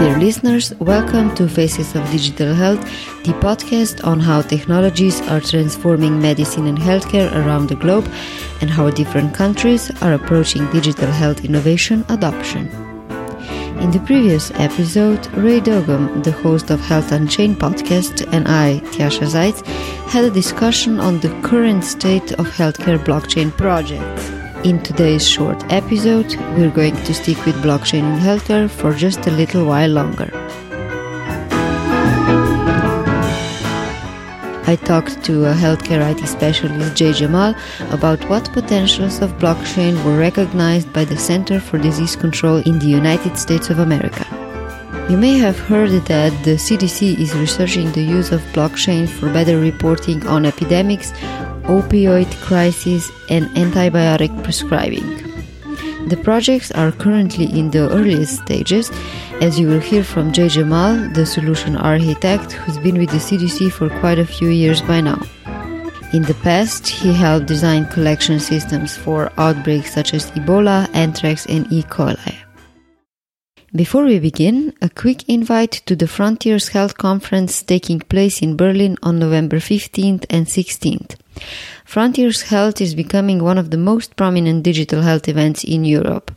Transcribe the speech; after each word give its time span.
Dear 0.00 0.16
listeners, 0.18 0.72
welcome 0.80 1.34
to 1.34 1.46
Faces 1.46 1.94
of 1.94 2.10
Digital 2.10 2.54
Health, 2.54 2.80
the 3.24 3.34
podcast 3.34 4.02
on 4.02 4.18
how 4.18 4.40
technologies 4.40 5.20
are 5.28 5.42
transforming 5.42 6.22
medicine 6.22 6.66
and 6.68 6.78
healthcare 6.78 7.30
around 7.34 7.68
the 7.68 7.76
globe 7.76 8.10
and 8.62 8.70
how 8.70 8.88
different 8.88 9.34
countries 9.34 9.90
are 10.00 10.14
approaching 10.14 10.70
digital 10.70 11.10
health 11.10 11.44
innovation 11.44 12.06
adoption. 12.08 12.89
In 13.80 13.90
the 13.90 14.00
previous 14.00 14.50
episode, 14.56 15.26
Ray 15.34 15.58
Dogum, 15.58 16.22
the 16.22 16.32
host 16.32 16.70
of 16.70 16.80
Health 16.80 17.12
Unchained 17.12 17.58
podcast, 17.58 18.30
and 18.30 18.46
I, 18.46 18.80
Tjasa 18.92 19.26
Zajc, 19.26 19.64
had 20.10 20.24
a 20.24 20.30
discussion 20.30 21.00
on 21.00 21.18
the 21.20 21.30
current 21.40 21.82
state 21.82 22.32
of 22.32 22.46
healthcare 22.46 22.98
blockchain 22.98 23.50
projects. 23.56 24.28
In 24.66 24.82
today's 24.82 25.26
short 25.26 25.64
episode, 25.72 26.36
we're 26.58 26.70
going 26.70 26.94
to 26.94 27.14
stick 27.14 27.44
with 27.46 27.56
blockchain 27.62 28.04
in 28.04 28.18
healthcare 28.20 28.68
for 28.68 28.92
just 28.92 29.26
a 29.26 29.30
little 29.30 29.64
while 29.64 29.88
longer. 29.88 30.30
I 34.70 34.76
talked 34.76 35.24
to 35.24 35.46
a 35.46 35.52
healthcare 35.52 36.02
IT 36.12 36.24
specialist, 36.28 36.94
Jay 36.94 37.12
Jamal, 37.12 37.54
about 37.90 38.20
what 38.30 38.52
potentials 38.52 39.20
of 39.20 39.38
blockchain 39.42 39.94
were 40.04 40.16
recognized 40.16 40.92
by 40.92 41.04
the 41.04 41.18
Center 41.18 41.58
for 41.58 41.76
Disease 41.78 42.14
Control 42.14 42.58
in 42.58 42.78
the 42.78 42.86
United 43.00 43.36
States 43.36 43.68
of 43.70 43.80
America. 43.80 44.24
You 45.10 45.16
may 45.16 45.36
have 45.38 45.58
heard 45.58 45.90
that 46.12 46.32
the 46.44 46.56
CDC 46.66 47.18
is 47.18 47.34
researching 47.34 47.90
the 47.92 48.06
use 48.18 48.30
of 48.30 48.40
blockchain 48.54 49.08
for 49.08 49.32
better 49.32 49.58
reporting 49.58 50.24
on 50.28 50.46
epidemics 50.46 51.12
opioid 51.70 52.30
crisis, 52.40 53.10
and 53.28 53.46
antibiotic 53.54 54.32
prescribing. 54.42 55.08
The 56.08 56.16
projects 56.16 56.72
are 56.72 56.90
currently 56.90 57.46
in 57.46 57.70
the 57.70 57.88
earliest 57.90 58.42
stages, 58.42 58.90
as 59.40 59.58
you 59.58 59.66
will 59.66 59.80
hear 59.80 60.04
from 60.04 60.32
Jay 60.32 60.48
Jamal, 60.48 61.08
the 61.14 61.24
solution 61.24 61.76
architect 61.76 62.52
who's 62.52 62.78
been 62.78 62.98
with 62.98 63.10
the 63.10 63.16
CDC 63.16 63.72
for 63.72 63.88
quite 64.00 64.18
a 64.18 64.26
few 64.26 64.48
years 64.48 64.82
by 64.82 65.00
now. 65.00 65.20
In 66.12 66.22
the 66.22 66.36
past, 66.42 66.88
he 66.88 67.12
helped 67.12 67.46
design 67.46 67.86
collection 67.86 68.38
systems 68.38 68.96
for 68.96 69.32
outbreaks 69.38 69.94
such 69.94 70.12
as 70.12 70.30
Ebola, 70.32 70.88
anthrax, 70.92 71.46
and 71.46 71.72
E. 71.72 71.82
coli. 71.84 72.34
Before 73.74 74.02
we 74.02 74.18
begin, 74.18 74.74
a 74.82 74.90
quick 74.90 75.28
invite 75.28 75.70
to 75.86 75.94
the 75.94 76.08
Frontiers 76.08 76.68
Health 76.68 76.98
Conference 76.98 77.62
taking 77.62 78.00
place 78.00 78.42
in 78.42 78.56
Berlin 78.56 78.96
on 79.02 79.20
November 79.20 79.58
15th 79.58 80.26
and 80.28 80.46
16th. 80.46 81.14
Frontiers 81.84 82.42
Health 82.42 82.80
is 82.80 82.96
becoming 82.96 83.42
one 83.42 83.58
of 83.58 83.70
the 83.70 83.78
most 83.78 84.16
prominent 84.16 84.64
digital 84.64 85.02
health 85.02 85.28
events 85.28 85.62
in 85.62 85.84
Europe. 85.84 86.32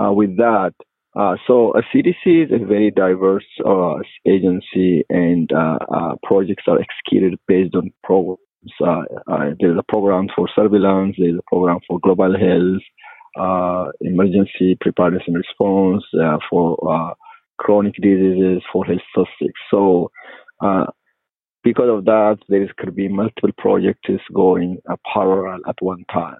Uh, 0.00 0.12
with 0.12 0.36
that, 0.36 0.74
uh, 1.16 1.34
so 1.48 1.72
a 1.72 1.82
CDC 1.92 2.44
is 2.44 2.50
a 2.52 2.64
very 2.64 2.92
diverse 2.92 3.46
uh, 3.66 3.94
agency, 4.24 5.04
and 5.10 5.50
uh, 5.52 5.78
uh 5.92 6.14
projects 6.22 6.64
are 6.68 6.78
executed 6.78 7.38
based 7.48 7.74
on 7.74 7.90
programs. 8.04 8.38
Uh, 8.80 9.02
uh, 9.26 9.50
there's 9.58 9.78
a 9.78 9.82
program 9.88 10.28
for 10.36 10.48
surveillance, 10.54 11.16
there's 11.18 11.38
a 11.38 11.48
program 11.48 11.78
for 11.88 11.98
global 12.00 12.38
health, 12.38 12.82
Uh, 13.38 13.90
emergency 14.00 14.76
preparedness 14.80 15.22
and 15.26 15.36
response, 15.36 16.04
uh, 16.20 16.38
for 16.50 16.76
uh, 16.92 17.14
chronic 17.58 17.94
diseases, 17.94 18.62
for 18.72 18.84
health 18.84 19.00
statistics. 19.10 19.60
So 19.70 20.10
because 21.64 21.90
of 21.90 22.04
that, 22.06 22.38
there 22.48 22.68
could 22.78 22.94
be 22.94 23.08
multiple 23.08 23.50
projects 23.58 24.08
going 24.34 24.78
parallel 25.12 25.60
at 25.68 25.76
one 25.80 26.04
time. 26.12 26.38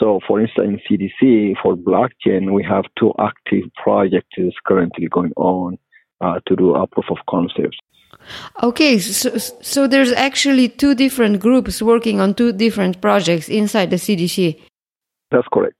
So, 0.00 0.20
for 0.26 0.40
instance, 0.40 0.80
in 0.88 0.98
CDC 0.98 1.54
for 1.62 1.74
blockchain, 1.76 2.52
we 2.52 2.62
have 2.64 2.84
two 2.98 3.12
active 3.18 3.64
projects 3.82 4.54
currently 4.64 5.08
going 5.08 5.32
on 5.36 5.76
uh, 6.20 6.38
to 6.46 6.56
do 6.56 6.74
a 6.74 6.86
proof 6.86 7.06
of 7.10 7.18
concept. 7.28 7.76
Okay, 8.62 8.98
so, 8.98 9.36
so 9.38 9.86
there's 9.86 10.12
actually 10.12 10.68
two 10.68 10.94
different 10.94 11.40
groups 11.40 11.82
working 11.82 12.20
on 12.20 12.34
two 12.34 12.52
different 12.52 13.00
projects 13.00 13.48
inside 13.48 13.90
the 13.90 13.96
CDC. 13.96 14.60
That's 15.30 15.46
correct. 15.52 15.74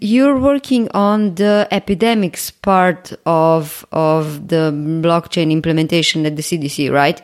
You're 0.00 0.38
working 0.38 0.88
on 0.92 1.34
the 1.36 1.68
epidemics 1.70 2.50
part 2.50 3.12
of 3.26 3.86
of 3.92 4.48
the 4.48 4.70
blockchain 5.02 5.50
implementation 5.50 6.26
at 6.26 6.36
the 6.36 6.42
CDC, 6.42 6.92
right? 6.92 7.20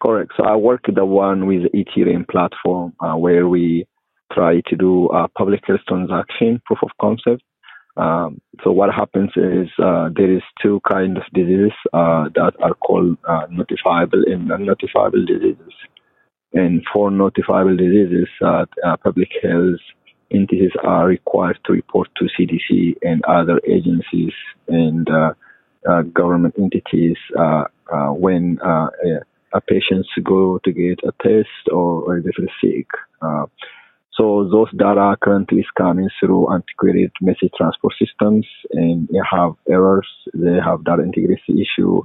Correct. 0.00 0.32
So 0.36 0.44
I 0.44 0.56
work 0.56 0.84
the 0.94 1.04
one 1.04 1.46
with 1.46 1.62
the 1.64 1.84
Ethereum 1.84 2.28
platform 2.28 2.92
uh, 3.00 3.14
where 3.16 3.48
we 3.48 3.86
try 4.32 4.60
to 4.68 4.76
do 4.76 5.06
a 5.06 5.28
public 5.28 5.60
health 5.66 5.80
transaction 5.88 6.62
proof 6.66 6.78
of 6.82 6.90
concept. 7.00 7.42
Um, 7.96 8.40
so 8.62 8.70
what 8.70 8.94
happens 8.94 9.30
is 9.34 9.68
uh, 9.82 10.10
there 10.14 10.32
is 10.32 10.42
two 10.62 10.80
kind 10.88 11.16
of 11.16 11.24
diseases 11.34 11.72
uh, 11.92 12.28
that 12.36 12.52
are 12.62 12.74
called 12.74 13.18
uh, 13.28 13.46
notifiable 13.50 14.22
and 14.30 14.46
non-notifiable 14.46 15.26
diseases. 15.26 15.72
And 16.52 16.82
for 16.92 17.10
notifiable 17.10 17.76
diseases, 17.76 18.28
uh, 18.40 18.66
uh, 18.86 18.96
public 18.98 19.28
health 19.42 19.80
entities 20.32 20.72
are 20.82 21.06
required 21.06 21.58
to 21.66 21.72
report 21.72 22.08
to 22.16 22.28
CDC 22.38 22.96
and 23.02 23.24
other 23.24 23.60
agencies 23.66 24.32
and 24.68 25.08
uh, 25.10 25.32
uh 25.88 26.02
government 26.02 26.54
entities 26.58 27.16
uh, 27.38 27.64
uh, 27.92 28.08
when 28.08 28.58
a, 28.62 28.88
a 29.54 29.60
patient 29.60 30.06
go 30.24 30.58
to 30.64 30.72
get 30.72 30.98
a 31.04 31.12
test 31.22 31.68
or, 31.72 32.02
or 32.02 32.20
they 32.20 32.30
feel 32.36 32.46
sick. 32.60 32.86
So 34.18 34.48
those 34.50 34.70
data 34.72 35.16
currently 35.22 35.60
is 35.60 35.70
coming 35.76 36.08
through 36.18 36.52
antiquated 36.52 37.12
message 37.20 37.52
transport 37.56 37.94
systems 38.00 38.44
and 38.72 39.06
they 39.06 39.20
have 39.30 39.52
errors. 39.70 40.08
They 40.34 40.58
have 40.62 40.84
data 40.84 41.02
integrity 41.02 41.62
issue, 41.62 42.02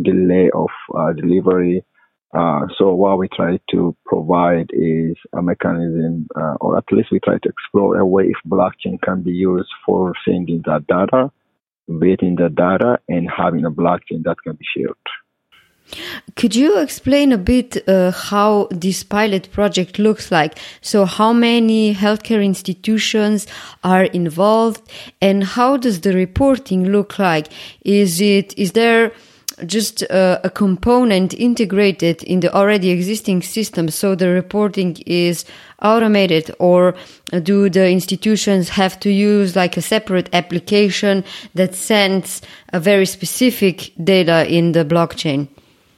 delay 0.00 0.48
of 0.54 0.68
uh, 0.96 1.12
delivery. 1.12 1.84
Uh, 2.34 2.66
so 2.76 2.94
what 2.94 3.18
we 3.18 3.28
try 3.28 3.58
to 3.70 3.96
provide 4.04 4.68
is 4.72 5.16
a 5.32 5.42
mechanism, 5.42 6.26
uh, 6.36 6.54
or 6.60 6.76
at 6.76 6.84
least 6.90 7.10
we 7.10 7.20
try 7.20 7.38
to 7.38 7.48
explore 7.48 7.96
a 7.96 8.06
way 8.06 8.24
if 8.24 8.36
blockchain 8.50 9.00
can 9.02 9.22
be 9.22 9.30
used 9.30 9.70
for 9.84 10.12
sending 10.24 10.62
that 10.66 10.86
data, 10.86 11.30
waiting 11.86 12.36
the 12.36 12.48
data, 12.48 12.98
and 13.08 13.28
having 13.30 13.64
a 13.64 13.70
blockchain 13.70 14.22
that 14.24 14.36
can 14.42 14.54
be 14.54 14.64
shared. 14.76 14.96
Could 16.34 16.56
you 16.56 16.78
explain 16.80 17.32
a 17.32 17.38
bit 17.38 17.88
uh, 17.88 18.10
how 18.10 18.68
this 18.70 19.04
pilot 19.04 19.50
project 19.52 19.98
looks 19.98 20.32
like? 20.32 20.58
So, 20.80 21.04
how 21.04 21.32
many 21.32 21.94
healthcare 21.94 22.44
institutions 22.44 23.46
are 23.84 24.04
involved, 24.04 24.82
and 25.20 25.44
how 25.44 25.76
does 25.76 26.00
the 26.00 26.12
reporting 26.12 26.90
look 26.90 27.18
like? 27.18 27.48
Is 27.84 28.20
it 28.20 28.52
is 28.58 28.72
there 28.72 29.12
just 29.64 30.02
a, 30.02 30.40
a, 30.44 30.50
component 30.50 31.32
integrated 31.34 32.22
in 32.24 32.40
the 32.40 32.52
already 32.54 32.90
existing 32.90 33.42
system 33.42 33.88
so 33.88 34.14
the 34.14 34.28
reporting 34.28 34.96
is 35.06 35.44
automated 35.82 36.54
or 36.58 36.94
do 37.42 37.70
the 37.70 37.88
institutions 37.88 38.68
have 38.68 39.00
to 39.00 39.10
use 39.10 39.56
like 39.56 39.76
a 39.76 39.82
separate 39.82 40.28
application 40.34 41.24
that 41.54 41.74
sends 41.74 42.42
a 42.72 42.80
very 42.80 43.06
specific 43.06 43.92
data 44.04 44.46
in 44.52 44.72
the 44.72 44.84
blockchain? 44.84 45.48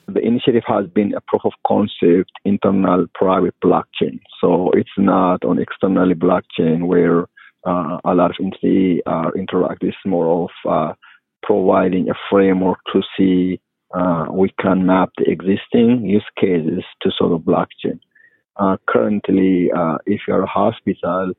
The 0.06 0.20
initiative 0.20 0.62
has 0.66 0.86
been 0.86 1.12
a 1.14 1.20
proof 1.20 1.42
of 1.44 1.52
concept 1.66 2.30
internal 2.44 3.06
private 3.14 3.54
blockchain. 3.62 4.20
So 4.40 4.70
it's 4.70 4.96
not 4.96 5.44
on 5.44 5.58
externally 5.58 6.14
blockchain 6.14 6.86
where 6.86 7.26
uh, 7.66 7.98
a 8.04 8.14
lot 8.14 8.30
of 8.30 8.36
entities 8.40 9.02
are 9.06 9.36
interact. 9.36 9.82
It's 9.82 9.96
more 10.06 10.44
of 10.44 10.50
uh, 10.66 10.94
providing 11.42 12.08
a 12.10 12.14
framework 12.30 12.78
to 12.92 13.02
see 13.16 13.60
uh, 13.94 14.26
we 14.30 14.52
can 14.60 14.86
map 14.86 15.10
the 15.16 15.30
existing 15.30 16.04
use 16.04 16.26
cases 16.38 16.84
to 17.00 17.10
sort 17.16 17.32
of 17.32 17.40
blockchain. 17.40 17.98
Uh, 18.56 18.76
currently, 18.86 19.70
uh, 19.76 19.96
if 20.04 20.20
you're 20.26 20.42
a 20.42 20.46
hospital, 20.46 21.32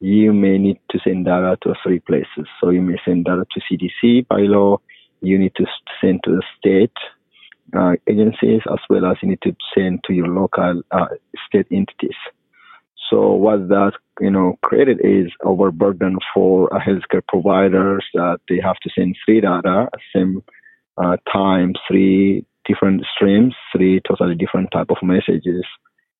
you 0.00 0.32
may 0.32 0.58
need 0.58 0.78
to 0.90 0.98
send 1.02 1.24
data 1.24 1.56
to 1.62 1.74
three 1.82 2.00
places. 2.00 2.46
So 2.60 2.70
you 2.70 2.82
may 2.82 2.96
send 3.04 3.24
data 3.24 3.44
to 3.50 3.60
CDC 3.60 4.28
by 4.28 4.40
law. 4.40 4.78
You 5.20 5.38
need 5.38 5.54
to 5.56 5.64
send 6.00 6.20
to 6.24 6.30
the 6.36 6.42
state 6.58 6.92
uh, 7.76 7.94
agencies 8.06 8.60
as 8.70 8.78
well 8.90 9.06
as 9.06 9.16
you 9.22 9.30
need 9.30 9.42
to 9.42 9.56
send 9.74 10.04
to 10.04 10.12
your 10.12 10.28
local 10.28 10.82
uh, 10.90 11.06
state 11.48 11.66
entities. 11.72 12.16
So 13.10 13.32
what 13.32 13.68
that 13.68 13.92
you 14.20 14.30
know 14.30 14.58
created 14.62 15.00
is 15.04 15.30
overburden 15.44 16.18
for 16.34 16.72
uh, 16.74 16.80
healthcare 16.80 17.22
providers 17.26 18.04
that 18.14 18.38
they 18.48 18.60
have 18.62 18.76
to 18.82 18.90
send 18.96 19.16
three 19.24 19.40
data 19.40 19.88
at 19.92 20.00
same 20.14 20.42
uh, 20.98 21.16
time, 21.32 21.74
three 21.88 22.44
different 22.66 23.04
streams, 23.14 23.54
three 23.74 24.00
totally 24.08 24.34
different 24.34 24.70
type 24.72 24.90
of 24.90 24.96
messages, 25.02 25.64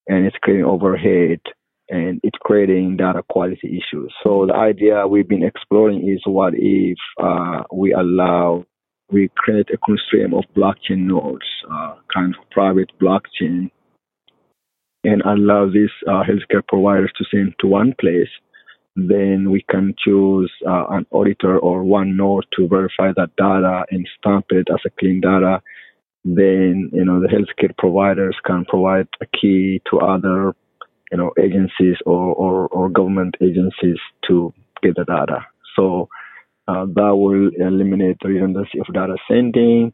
and 0.06 0.26
it's 0.26 0.36
creating 0.42 0.64
overhead 0.64 1.40
and 1.88 2.20
it's 2.22 2.38
creating 2.40 2.96
data 2.96 3.22
quality 3.28 3.80
issues. 3.80 4.12
So 4.22 4.46
the 4.46 4.54
idea 4.54 5.06
we've 5.06 5.28
been 5.28 5.44
exploring 5.44 6.08
is 6.08 6.20
what 6.24 6.54
if 6.56 6.98
uh, 7.22 7.62
we 7.72 7.92
allow 7.92 8.64
we 9.10 9.30
create 9.36 9.68
a 9.72 9.78
constraint 9.78 10.34
of 10.34 10.42
blockchain 10.56 11.06
nodes, 11.06 11.46
uh, 11.70 11.94
kind 12.12 12.34
of 12.34 12.50
private 12.50 12.90
blockchain 13.00 13.70
and 15.06 15.22
allow 15.22 15.62
these 15.66 15.94
uh, 16.08 16.22
healthcare 16.28 16.66
providers 16.66 17.12
to 17.16 17.24
send 17.30 17.54
to 17.60 17.66
one 17.66 17.94
place, 18.00 18.32
then 18.96 19.50
we 19.50 19.64
can 19.70 19.94
choose 20.02 20.50
uh, 20.66 20.86
an 20.90 21.06
auditor 21.10 21.58
or 21.58 21.84
one 21.84 22.16
node 22.16 22.46
to 22.56 22.66
verify 22.66 23.12
that 23.16 23.30
data 23.36 23.84
and 23.90 24.08
stamp 24.18 24.46
it 24.50 24.66
as 24.72 24.80
a 24.84 24.90
clean 24.98 25.20
data. 25.20 25.62
Then, 26.24 26.90
you 26.92 27.04
know, 27.04 27.20
the 27.20 27.28
healthcare 27.28 27.76
providers 27.76 28.36
can 28.44 28.64
provide 28.64 29.06
a 29.20 29.26
key 29.26 29.80
to 29.90 29.98
other, 29.98 30.56
you 31.12 31.18
know, 31.18 31.30
agencies 31.38 31.96
or, 32.04 32.34
or, 32.34 32.66
or 32.68 32.88
government 32.88 33.36
agencies 33.40 33.98
to 34.26 34.52
get 34.82 34.96
the 34.96 35.04
data. 35.04 35.46
So 35.76 36.08
uh, 36.68 36.86
that 36.96 37.14
will 37.14 37.50
eliminate 37.58 38.16
the 38.22 38.28
redundancy 38.30 38.80
of 38.80 38.92
data 38.92 39.16
sending 39.28 39.92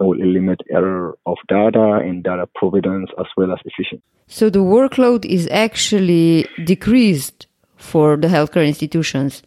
it 0.00 0.04
will 0.04 0.20
eliminate 0.20 0.60
error 0.70 1.16
of 1.26 1.36
data 1.48 2.00
and 2.02 2.24
data 2.24 2.48
providence 2.54 3.10
as 3.18 3.26
well 3.36 3.52
as 3.52 3.58
efficiency. 3.64 4.02
So 4.26 4.50
the 4.50 4.60
workload 4.60 5.24
is 5.24 5.48
actually 5.50 6.46
decreased 6.64 7.46
for 7.76 8.16
the 8.16 8.28
healthcare 8.28 8.66
institutions 8.66 9.42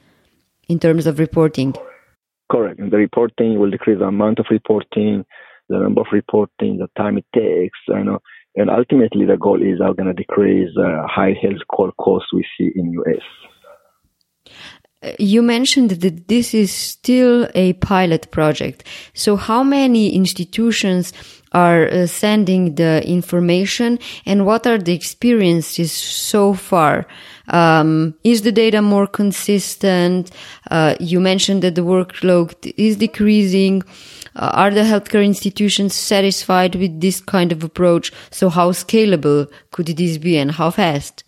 in 0.67 0.79
terms 0.79 1.07
of 1.07 1.19
reporting. 1.19 1.73
Correct. 2.51 2.79
And 2.79 2.91
the 2.91 2.97
reporting 2.97 3.59
will 3.59 3.71
decrease 3.71 3.99
the 3.99 4.05
amount 4.05 4.39
of 4.39 4.45
reporting, 4.49 5.25
the 5.69 5.79
number 5.79 6.01
of 6.01 6.07
reporting, 6.11 6.77
the 6.77 6.87
time 6.97 7.17
it 7.17 7.25
takes, 7.35 7.79
you 7.87 8.03
know, 8.03 8.19
and 8.55 8.69
ultimately 8.69 9.25
the 9.25 9.37
goal 9.37 9.61
is 9.61 9.81
are 9.81 9.93
going 9.93 10.07
to 10.07 10.13
decrease 10.13 10.69
uh, 10.77 11.05
high 11.07 11.35
health 11.41 11.61
call 11.67 11.91
costs 11.93 12.33
we 12.33 12.45
see 12.57 12.71
in 12.75 12.91
US 12.93 13.23
you 15.19 15.41
mentioned 15.41 15.91
that 15.91 16.27
this 16.27 16.53
is 16.53 16.71
still 16.71 17.47
a 17.55 17.73
pilot 17.73 18.31
project. 18.31 18.83
So 19.13 19.35
how 19.35 19.63
many 19.63 20.15
institutions 20.15 21.13
are 21.53 21.87
uh, 21.87 22.05
sending 22.05 22.75
the 22.75 23.01
information 23.07 23.99
and 24.25 24.45
what 24.45 24.67
are 24.67 24.77
the 24.77 24.93
experiences 24.93 25.91
so 25.91 26.53
far? 26.53 27.07
Um, 27.47 28.15
is 28.23 28.41
the 28.41 28.51
data 28.51 28.81
more 28.81 29.07
consistent? 29.07 30.31
Uh, 30.69 30.95
you 30.99 31.19
mentioned 31.19 31.61
that 31.63 31.75
the 31.75 31.81
workload 31.81 32.73
is 32.77 32.97
decreasing. 32.97 33.83
Uh, 34.35 34.51
are 34.53 34.71
the 34.71 34.81
healthcare 34.81 35.25
institutions 35.25 35.95
satisfied 35.95 36.75
with 36.75 36.99
this 36.99 37.21
kind 37.21 37.51
of 37.51 37.63
approach? 37.63 38.11
So 38.31 38.49
how 38.49 38.71
scalable 38.71 39.49
could 39.71 39.87
this 39.87 40.17
be 40.17 40.37
and 40.37 40.51
how 40.51 40.71
fast? 40.71 41.23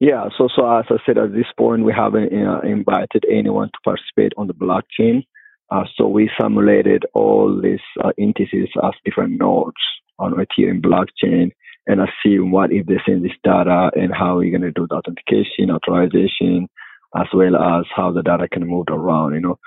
Yeah, 0.00 0.28
so 0.36 0.48
so 0.54 0.70
as 0.78 0.84
I 0.90 0.96
said, 1.04 1.18
at 1.18 1.32
this 1.32 1.50
point, 1.56 1.84
we 1.84 1.92
haven't 1.92 2.32
uh, 2.32 2.60
invited 2.60 3.24
anyone 3.30 3.68
to 3.68 3.78
participate 3.84 4.32
on 4.36 4.46
the 4.46 4.54
blockchain. 4.54 5.24
Uh, 5.70 5.84
so 5.96 6.06
we 6.06 6.30
simulated 6.40 7.04
all 7.14 7.60
these 7.60 7.80
uh, 8.02 8.12
entities 8.18 8.68
as 8.82 8.92
different 9.04 9.38
nodes 9.38 9.76
on 10.18 10.34
Ethereum 10.34 10.80
blockchain 10.80 11.50
and 11.86 12.00
assume 12.00 12.52
what 12.52 12.72
if 12.72 12.86
they 12.86 12.98
send 13.04 13.24
this 13.24 13.32
data 13.42 13.90
and 13.94 14.14
how 14.14 14.36
we're 14.36 14.56
going 14.56 14.62
to 14.62 14.70
do 14.70 14.86
the 14.88 14.96
authentication, 14.96 15.70
authorization, 15.70 16.68
as 17.16 17.26
well 17.34 17.56
as 17.56 17.84
how 17.94 18.12
the 18.12 18.22
data 18.22 18.46
can 18.48 18.66
move 18.66 18.86
around, 18.90 19.34
you 19.34 19.40
know. 19.40 19.58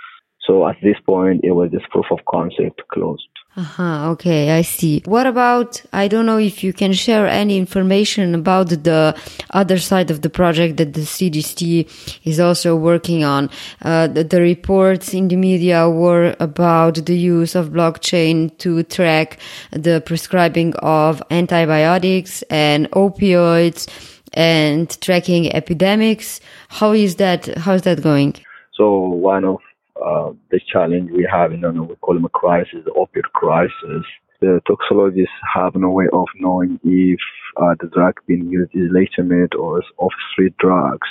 So 0.47 0.67
at 0.67 0.77
this 0.81 0.97
point, 1.05 1.41
it 1.43 1.51
was 1.51 1.71
just 1.71 1.89
proof 1.89 2.05
of 2.11 2.19
concept 2.29 2.81
closed. 2.91 3.27
Uh-huh, 3.57 4.11
okay, 4.11 4.51
I 4.51 4.61
see. 4.61 5.01
What 5.03 5.27
about, 5.27 5.81
I 5.91 6.07
don't 6.07 6.25
know 6.25 6.37
if 6.37 6.63
you 6.63 6.71
can 6.71 6.93
share 6.93 7.27
any 7.27 7.57
information 7.57 8.33
about 8.33 8.69
the 8.69 9.13
other 9.49 9.77
side 9.77 10.09
of 10.09 10.21
the 10.21 10.29
project 10.29 10.77
that 10.77 10.93
the 10.93 11.01
CDC 11.01 12.21
is 12.23 12.39
also 12.39 12.77
working 12.77 13.25
on. 13.25 13.49
Uh, 13.81 14.07
the, 14.07 14.23
the, 14.23 14.39
reports 14.39 15.13
in 15.13 15.27
the 15.27 15.35
media 15.35 15.89
were 15.89 16.33
about 16.39 17.05
the 17.05 17.17
use 17.17 17.53
of 17.53 17.71
blockchain 17.71 18.57
to 18.59 18.83
track 18.83 19.37
the 19.71 20.01
prescribing 20.05 20.73
of 20.75 21.21
antibiotics 21.29 22.43
and 22.43 22.89
opioids 22.91 23.85
and 24.31 24.89
tracking 25.01 25.53
epidemics. 25.53 26.39
How 26.69 26.93
is 26.93 27.17
that, 27.17 27.47
how 27.57 27.73
is 27.73 27.81
that 27.81 28.01
going? 28.01 28.35
So 28.73 28.97
one 28.97 29.43
of 29.43 29.59
uh, 30.05 30.31
the 30.49 30.59
challenge 30.71 31.11
we 31.11 31.27
have 31.31 31.51
in, 31.51 31.61
you 31.61 31.71
know, 31.71 31.83
we 31.83 31.95
call 31.95 32.15
them 32.15 32.25
a 32.25 32.29
crisis, 32.29 32.79
the 32.85 32.91
opioid 32.91 33.29
crisis. 33.33 34.05
The 34.41 34.59
toxicologists 34.67 35.33
have 35.53 35.75
no 35.75 35.91
way 35.91 36.05
of 36.11 36.25
knowing 36.39 36.79
if 36.83 37.19
uh, 37.57 37.75
the 37.79 37.87
drug 37.93 38.15
being 38.27 38.49
used 38.49 38.71
is 38.73 38.89
legitimate 38.91 39.53
or 39.55 39.79
is 39.79 39.85
off-street 39.97 40.55
drugs. 40.57 41.07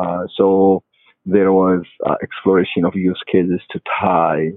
Uh, 0.00 0.24
so 0.36 0.82
there 1.24 1.52
was 1.52 1.82
uh, 2.04 2.16
exploration 2.22 2.84
of 2.84 2.94
use 2.94 3.22
cases 3.30 3.60
to 3.70 3.80
tie 4.00 4.50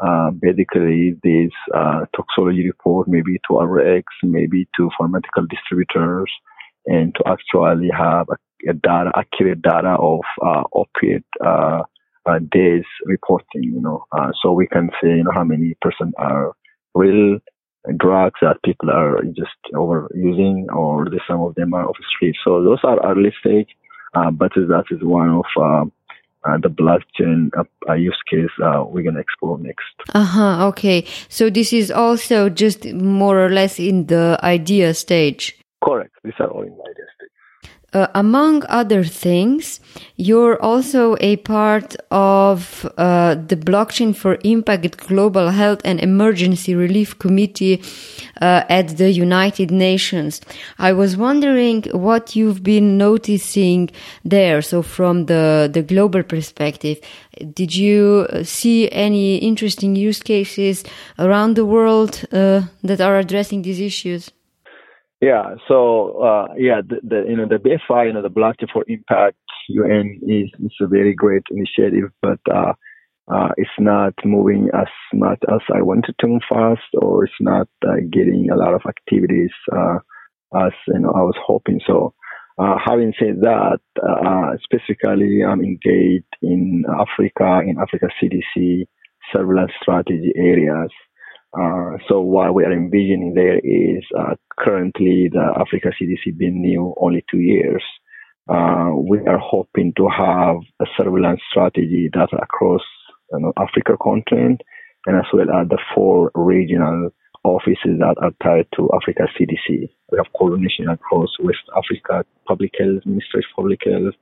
uh, 0.00 0.30
basically 0.30 1.14
this 1.22 1.52
uh, 1.74 2.06
toxology 2.16 2.66
report 2.66 3.06
maybe 3.06 3.38
to 3.48 3.58
RX, 3.58 4.06
maybe 4.24 4.66
to 4.76 4.90
pharmaceutical 4.98 5.46
distributors, 5.48 6.30
and 6.86 7.14
to 7.14 7.22
actually 7.26 7.88
have 7.96 8.26
a, 8.28 8.70
a 8.70 8.74
data, 8.74 9.12
accurate 9.14 9.62
data 9.62 9.96
of 10.00 10.20
uh, 10.44 10.64
opiate 10.72 11.24
uh, 12.26 12.30
uh, 12.30 12.38
days 12.50 12.84
reporting, 13.04 13.62
you 13.62 13.80
know, 13.80 14.04
uh, 14.12 14.30
so 14.42 14.52
we 14.52 14.66
can 14.66 14.90
say, 15.02 15.08
you 15.08 15.24
know, 15.24 15.32
how 15.32 15.44
many 15.44 15.74
percent 15.80 16.14
are 16.18 16.52
real 16.94 17.38
drugs 17.98 18.40
that 18.40 18.62
people 18.64 18.90
are 18.90 19.22
just 19.24 19.58
overusing 19.74 20.66
or 20.74 21.04
the, 21.04 21.20
some 21.28 21.40
of 21.40 21.54
them 21.54 21.74
are 21.74 21.86
off 21.86 21.96
the 21.98 22.04
street. 22.16 22.36
So 22.44 22.62
those 22.62 22.78
are 22.84 23.04
early 23.04 23.32
stage, 23.40 23.68
uh, 24.14 24.30
but 24.30 24.52
that 24.54 24.84
is 24.90 25.02
one 25.02 25.28
of 25.28 25.44
uh, 25.60 25.84
uh, 26.48 26.58
the 26.58 26.68
blockchain 26.68 27.50
uh, 27.88 27.92
use 27.94 28.20
case 28.30 28.50
uh, 28.62 28.84
we're 28.86 29.02
going 29.02 29.14
to 29.14 29.20
explore 29.20 29.58
next. 29.58 29.84
Uh 30.14 30.24
huh. 30.24 30.66
Okay. 30.68 31.06
So 31.28 31.50
this 31.50 31.72
is 31.72 31.90
also 31.90 32.48
just 32.48 32.92
more 32.92 33.44
or 33.44 33.50
less 33.50 33.78
in 33.78 34.06
the 34.06 34.38
idea 34.42 34.94
stage. 34.94 35.58
Correct. 35.82 36.14
These 36.22 36.34
are 36.40 36.48
all 36.48 36.62
in 36.62 36.68
the 36.68 36.82
idea 36.82 36.82
stage. 36.82 36.83
Uh, 37.94 38.08
among 38.16 38.64
other 38.68 39.04
things, 39.04 39.78
you're 40.16 40.60
also 40.60 41.16
a 41.20 41.36
part 41.36 41.94
of 42.10 42.84
uh, 42.98 43.36
the 43.36 43.54
Blockchain 43.54 44.16
for 44.16 44.36
Impact 44.42 44.96
Global 44.96 45.50
Health 45.50 45.80
and 45.84 46.00
Emergency 46.00 46.74
Relief 46.74 47.16
Committee 47.20 47.80
uh, 48.42 48.64
at 48.68 48.96
the 48.96 49.12
United 49.12 49.70
Nations. 49.70 50.40
I 50.76 50.92
was 50.92 51.16
wondering 51.16 51.84
what 51.92 52.34
you've 52.34 52.64
been 52.64 52.98
noticing 52.98 53.90
there. 54.24 54.60
So, 54.60 54.82
from 54.82 55.26
the, 55.26 55.70
the 55.72 55.82
global 55.82 56.24
perspective, 56.24 56.98
did 57.54 57.76
you 57.76 58.26
see 58.42 58.90
any 58.90 59.36
interesting 59.36 59.94
use 59.94 60.20
cases 60.20 60.82
around 61.16 61.54
the 61.54 61.64
world 61.64 62.24
uh, 62.32 62.62
that 62.82 63.00
are 63.00 63.18
addressing 63.18 63.62
these 63.62 63.78
issues? 63.78 64.32
Yeah. 65.24 65.54
So 65.68 66.22
uh, 66.22 66.46
yeah, 66.58 66.82
the, 66.86 67.00
the, 67.02 67.24
you 67.26 67.36
know 67.36 67.48
the 67.48 67.56
BFI, 67.56 68.08
you 68.08 68.12
know 68.12 68.20
the 68.20 68.28
Blockchain 68.28 68.70
for 68.70 68.84
Impact 68.86 69.38
UN 69.70 70.20
is 70.22 70.50
is 70.62 70.76
a 70.82 70.86
very 70.86 71.14
great 71.14 71.44
initiative, 71.50 72.10
but 72.20 72.40
uh, 72.52 72.74
uh, 73.34 73.48
it's 73.56 73.78
not 73.78 74.12
moving 74.26 74.68
as 74.74 74.92
much 75.14 75.38
as 75.50 75.60
I 75.74 75.80
wanted 75.80 76.14
to 76.20 76.26
move 76.26 76.42
fast, 76.46 76.82
or 77.00 77.24
it's 77.24 77.40
not 77.40 77.68
uh, 77.88 78.00
getting 78.12 78.50
a 78.52 78.56
lot 78.56 78.74
of 78.74 78.82
activities 78.86 79.54
uh, 79.72 79.96
as 80.66 80.72
you 80.88 81.00
know 81.00 81.12
I 81.16 81.22
was 81.22 81.38
hoping. 81.42 81.80
So, 81.86 82.12
uh, 82.58 82.76
having 82.84 83.14
said 83.18 83.40
that, 83.40 83.80
uh, 84.02 84.50
specifically, 84.62 85.40
I'm 85.42 85.62
engaged 85.64 86.36
in 86.42 86.84
Africa, 87.00 87.62
in 87.66 87.76
Africa 87.80 88.08
CDC 88.20 88.84
surveillance 89.32 89.72
strategy 89.80 90.34
areas. 90.36 90.90
Uh, 91.58 91.98
so 92.08 92.20
what 92.20 92.54
we 92.54 92.64
are 92.64 92.72
envisioning 92.72 93.34
there 93.34 93.58
is 93.58 94.04
currently 94.58 95.28
the 95.32 95.54
Africa 95.56 95.90
CDC 96.00 96.36
being 96.36 96.60
new 96.60 96.94
only 97.00 97.24
two 97.30 97.38
years. 97.38 97.82
Uh, 98.48 98.90
we 98.96 99.18
are 99.20 99.38
hoping 99.38 99.92
to 99.96 100.08
have 100.08 100.56
a 100.80 100.86
surveillance 100.96 101.40
strategy 101.50 102.10
that 102.12 102.28
across 102.42 102.82
you 103.32 103.38
know, 103.38 103.52
Africa 103.56 103.96
continent 104.02 104.60
and 105.06 105.16
as 105.16 105.24
well 105.32 105.50
as 105.50 105.68
the 105.68 105.78
four 105.94 106.30
regional 106.34 107.10
offices 107.44 107.98
that 107.98 108.16
are 108.20 108.32
tied 108.42 108.66
to 108.74 108.90
Africa 108.94 109.28
CDC. 109.38 109.88
We 110.10 110.18
have 110.18 110.32
coordination 110.36 110.88
across 110.88 111.28
West 111.40 111.64
Africa 111.76 112.24
Public 112.46 112.72
Health, 112.78 113.04
Ministry 113.04 113.40
of 113.40 113.56
Public 113.56 113.80
Health, 113.84 114.14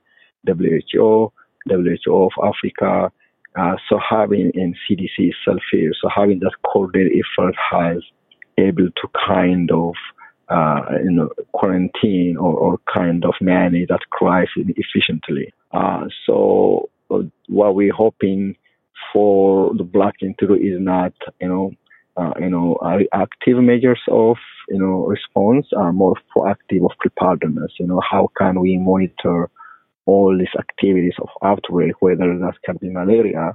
WHO, 0.45 1.31
WHO 1.67 2.23
of 2.23 2.31
Africa. 2.43 3.11
Uh, 3.55 3.75
so 3.87 3.99
having 3.99 4.51
in 4.53 4.73
CDC 4.89 5.09
itself 5.17 5.61
here, 5.71 5.91
so 6.01 6.09
having 6.13 6.39
that 6.39 6.53
coordinated 6.65 7.13
effort 7.13 7.55
has 7.71 7.97
able 8.57 8.87
to 8.87 9.07
kind 9.27 9.71
of 9.71 9.93
uh, 10.49 10.81
you 11.03 11.11
know, 11.11 11.29
quarantine 11.53 12.35
or, 12.37 12.53
or, 12.53 12.79
kind 12.93 13.23
of 13.23 13.33
manage 13.39 13.87
that 13.87 14.01
crisis 14.11 14.65
efficiently. 14.75 15.53
Uh, 15.71 16.03
so 16.25 16.89
uh, 17.09 17.19
what 17.47 17.73
we're 17.75 17.93
hoping 17.93 18.55
for 19.11 19.73
the 19.75 19.83
blockchain 19.83 20.37
to 20.37 20.47
do 20.47 20.53
is 20.53 20.79
not, 20.79 21.13
you 21.39 21.47
know, 21.47 21.71
uh, 22.17 22.33
you 22.39 22.49
know, 22.49 22.77
active 23.13 23.57
measures 23.57 23.99
of, 24.11 24.37
you 24.69 24.77
know, 24.77 25.05
response, 25.05 25.65
uh, 25.75 25.91
more 25.91 26.15
proactive 26.35 26.83
of 26.85 26.91
preparedness. 26.99 27.71
You 27.79 27.87
know, 27.87 28.01
how 28.07 28.29
can 28.37 28.59
we 28.59 28.77
monitor 28.77 29.49
all 30.05 30.37
these 30.37 30.55
activities 30.57 31.15
of 31.21 31.29
outbreak, 31.43 32.01
whether 32.01 32.37
that 32.39 32.55
can 32.65 32.77
be 32.77 32.89
malaria 32.89 33.53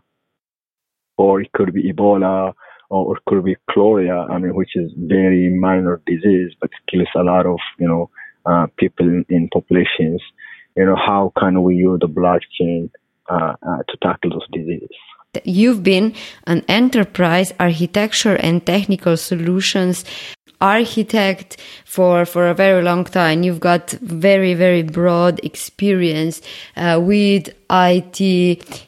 or 1.16 1.40
it 1.40 1.52
could 1.52 1.72
be 1.74 1.92
Ebola 1.92 2.52
or 2.90 3.16
it 3.16 3.22
could 3.26 3.44
be 3.44 3.56
cholera, 3.70 4.26
I 4.30 4.38
mean, 4.38 4.54
which 4.54 4.74
is 4.74 4.90
very 4.96 5.50
minor 5.50 6.00
disease, 6.06 6.52
but 6.60 6.70
kills 6.90 7.08
a 7.14 7.22
lot 7.22 7.44
of, 7.44 7.58
you 7.78 7.86
know, 7.86 8.10
uh, 8.46 8.66
people 8.78 9.06
in, 9.06 9.26
in, 9.28 9.48
populations. 9.52 10.22
You 10.76 10.86
know, 10.86 10.96
how 10.96 11.32
can 11.38 11.62
we 11.62 11.74
use 11.74 12.00
the 12.00 12.08
blockchain 12.08 12.90
uh, 13.28 13.54
uh, 13.62 13.82
to 13.88 13.96
tackle 14.00 14.30
those 14.30 14.46
diseases? 14.52 14.88
You've 15.44 15.82
been 15.82 16.14
an 16.46 16.64
enterprise 16.68 17.52
architecture 17.60 18.36
and 18.36 18.64
technical 18.64 19.18
solutions 19.18 20.04
architect 20.60 21.56
for 21.84 22.24
for 22.24 22.48
a 22.48 22.54
very 22.54 22.82
long 22.82 23.04
time. 23.04 23.42
You've 23.42 23.60
got 23.60 23.90
very 23.90 24.54
very 24.54 24.82
broad 24.82 25.40
experience 25.44 26.40
uh, 26.76 26.98
with 27.02 27.48
IT 27.70 28.20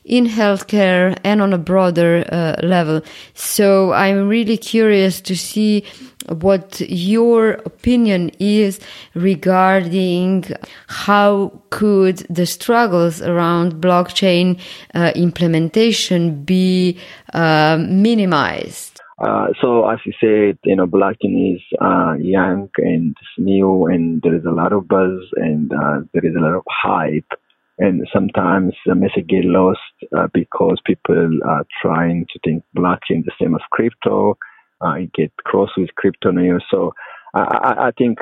in 0.04 0.26
healthcare 0.26 1.16
and 1.22 1.42
on 1.42 1.52
a 1.52 1.58
broader 1.58 2.24
uh, 2.32 2.56
level. 2.62 3.02
So 3.34 3.92
I'm 3.92 4.28
really 4.28 4.56
curious 4.56 5.20
to 5.22 5.36
see 5.36 5.84
what 6.28 6.80
your 6.80 7.52
opinion 7.66 8.30
is 8.38 8.80
regarding 9.14 10.44
how 10.86 11.60
could 11.70 12.18
the 12.30 12.46
struggles 12.46 13.20
around 13.20 13.74
blockchain 13.74 14.58
uh, 14.94 15.12
implementation 15.14 16.44
be 16.44 16.98
uh, 17.32 17.78
minimized 17.80 18.89
uh, 19.20 19.48
so 19.60 19.88
as 19.88 19.98
you 20.06 20.12
said, 20.18 20.58
you 20.64 20.76
know, 20.76 20.86
blockchain 20.86 21.54
is 21.54 21.60
uh, 21.80 22.14
young 22.18 22.70
and 22.78 23.14
new, 23.36 23.86
and 23.86 24.22
there 24.22 24.34
is 24.34 24.44
a 24.46 24.50
lot 24.50 24.72
of 24.72 24.88
buzz 24.88 25.20
and 25.36 25.70
uh, 25.72 26.00
there 26.14 26.24
is 26.24 26.34
a 26.34 26.40
lot 26.40 26.54
of 26.54 26.62
hype. 26.68 27.30
And 27.78 28.06
sometimes 28.12 28.74
the 28.86 28.94
message 28.94 29.28
get 29.28 29.44
lost 29.44 29.80
uh, 30.16 30.28
because 30.32 30.80
people 30.84 31.38
are 31.46 31.66
trying 31.82 32.26
to 32.32 32.38
think 32.44 32.62
blockchain 32.76 33.24
the 33.24 33.32
same 33.40 33.54
as 33.54 33.62
crypto. 33.70 34.36
Uh, 34.82 34.94
it 34.94 35.12
get 35.12 35.32
crossed 35.44 35.72
with 35.76 35.94
crypto 35.96 36.30
news. 36.30 36.64
So 36.70 36.92
I, 37.34 37.88
I 37.88 37.90
think 37.96 38.18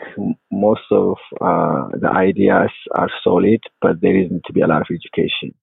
most 0.50 0.82
of 0.90 1.16
the 1.40 2.10
ideas 2.12 2.70
are 2.92 3.08
solid, 3.22 3.60
but 3.80 4.00
there 4.00 4.16
is 4.16 4.30
need 4.30 4.42
to 4.46 4.52
be 4.52 4.60
a 4.60 4.66
lot 4.66 4.82
of 4.82 4.88
education. 4.90 5.54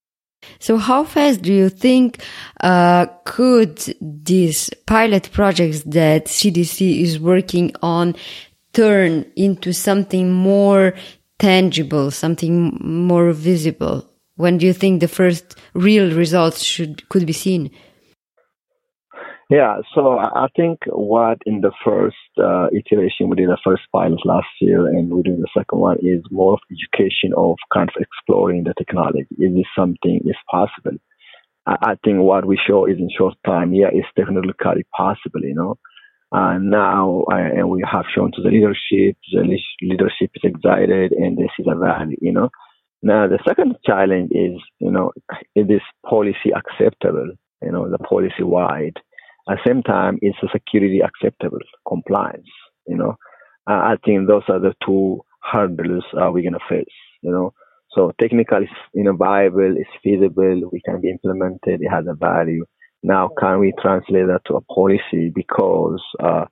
So, 0.58 0.78
how 0.78 1.04
fast 1.04 1.42
do 1.42 1.52
you 1.52 1.68
think 1.68 2.22
uh, 2.60 3.06
could 3.24 3.94
these 4.00 4.70
pilot 4.86 5.30
projects 5.32 5.82
that 5.84 6.26
CDC 6.26 7.02
is 7.02 7.20
working 7.20 7.72
on 7.82 8.14
turn 8.72 9.30
into 9.36 9.72
something 9.72 10.32
more 10.32 10.94
tangible, 11.38 12.10
something 12.10 12.78
more 12.80 13.32
visible? 13.32 14.08
When 14.36 14.58
do 14.58 14.66
you 14.66 14.72
think 14.72 15.00
the 15.00 15.08
first 15.08 15.56
real 15.74 16.14
results 16.14 16.62
should 16.62 17.08
could 17.08 17.26
be 17.26 17.32
seen? 17.32 17.70
Yeah, 19.48 19.76
so 19.94 20.18
I 20.18 20.48
think 20.56 20.80
what 20.88 21.38
in 21.46 21.60
the 21.60 21.70
first 21.84 22.16
uh, 22.36 22.66
iteration 22.74 23.28
we 23.28 23.36
did 23.36 23.48
the 23.48 23.58
first 23.62 23.82
pilot 23.92 24.18
last 24.26 24.48
year, 24.60 24.88
and 24.88 25.08
we're 25.08 25.22
doing 25.22 25.40
the 25.40 25.48
second 25.56 25.78
one 25.78 25.98
is 26.02 26.20
more 26.32 26.54
of 26.54 26.58
education 26.68 27.32
of 27.36 27.56
kind 27.72 27.88
of 27.88 28.02
exploring 28.02 28.64
the 28.64 28.74
technology. 28.76 29.26
Is 29.38 29.54
this 29.54 29.66
something 29.78 30.20
is 30.24 30.34
possible? 30.50 30.98
I, 31.64 31.76
I 31.80 31.94
think 32.04 32.18
what 32.22 32.44
we 32.44 32.58
show 32.66 32.86
is 32.86 32.98
in 32.98 33.08
short 33.16 33.34
time, 33.46 33.72
yeah, 33.72 33.86
it's 33.92 34.08
technically 34.16 34.52
possible, 34.92 35.42
you 35.42 35.54
know. 35.54 35.78
And 36.32 36.68
now, 36.70 37.24
uh, 37.30 37.36
and 37.36 37.70
we 37.70 37.84
have 37.88 38.06
shown 38.12 38.32
to 38.32 38.42
the 38.42 38.48
leadership, 38.50 39.16
the 39.32 39.58
leadership 39.80 40.32
is 40.34 40.42
excited, 40.42 41.12
and 41.12 41.38
they 41.38 41.48
see 41.56 41.62
the 41.64 41.76
value, 41.76 42.16
you 42.20 42.32
know. 42.32 42.50
Now, 43.00 43.28
the 43.28 43.38
second 43.46 43.76
challenge 43.84 44.32
is, 44.32 44.60
you 44.80 44.90
know, 44.90 45.12
is 45.54 45.68
this 45.68 45.82
policy 46.04 46.50
acceptable? 46.52 47.30
You 47.62 47.70
know, 47.70 47.88
the 47.88 47.98
policy 47.98 48.42
wide 48.42 48.98
at 49.48 49.58
the 49.58 49.70
same 49.70 49.82
time, 49.82 50.18
it's 50.22 50.38
a 50.42 50.48
security 50.52 51.00
acceptable 51.00 51.58
compliance. 51.86 52.48
You 52.86 52.96
know, 52.96 53.16
uh, 53.68 53.72
I 53.72 53.96
think 54.04 54.28
those 54.28 54.42
are 54.48 54.60
the 54.60 54.74
two 54.84 55.20
hurdles 55.52 56.04
uh, 56.14 56.30
we're 56.32 56.44
gonna 56.44 56.58
face. 56.68 56.84
You 57.22 57.30
know, 57.30 57.52
so 57.90 58.12
technically, 58.20 58.68
you 58.94 59.04
know, 59.04 59.16
viable, 59.16 59.74
it's 59.76 59.90
feasible, 60.02 60.68
we 60.70 60.80
can 60.84 61.00
be 61.00 61.10
implemented, 61.10 61.80
it 61.80 61.88
has 61.88 62.04
a 62.08 62.14
value. 62.14 62.64
Now, 63.02 63.30
can 63.38 63.60
we 63.60 63.72
translate 63.80 64.26
that 64.26 64.42
to 64.46 64.56
a 64.56 64.60
policy? 64.62 65.30
Because 65.34 66.02
uh, 66.22 66.44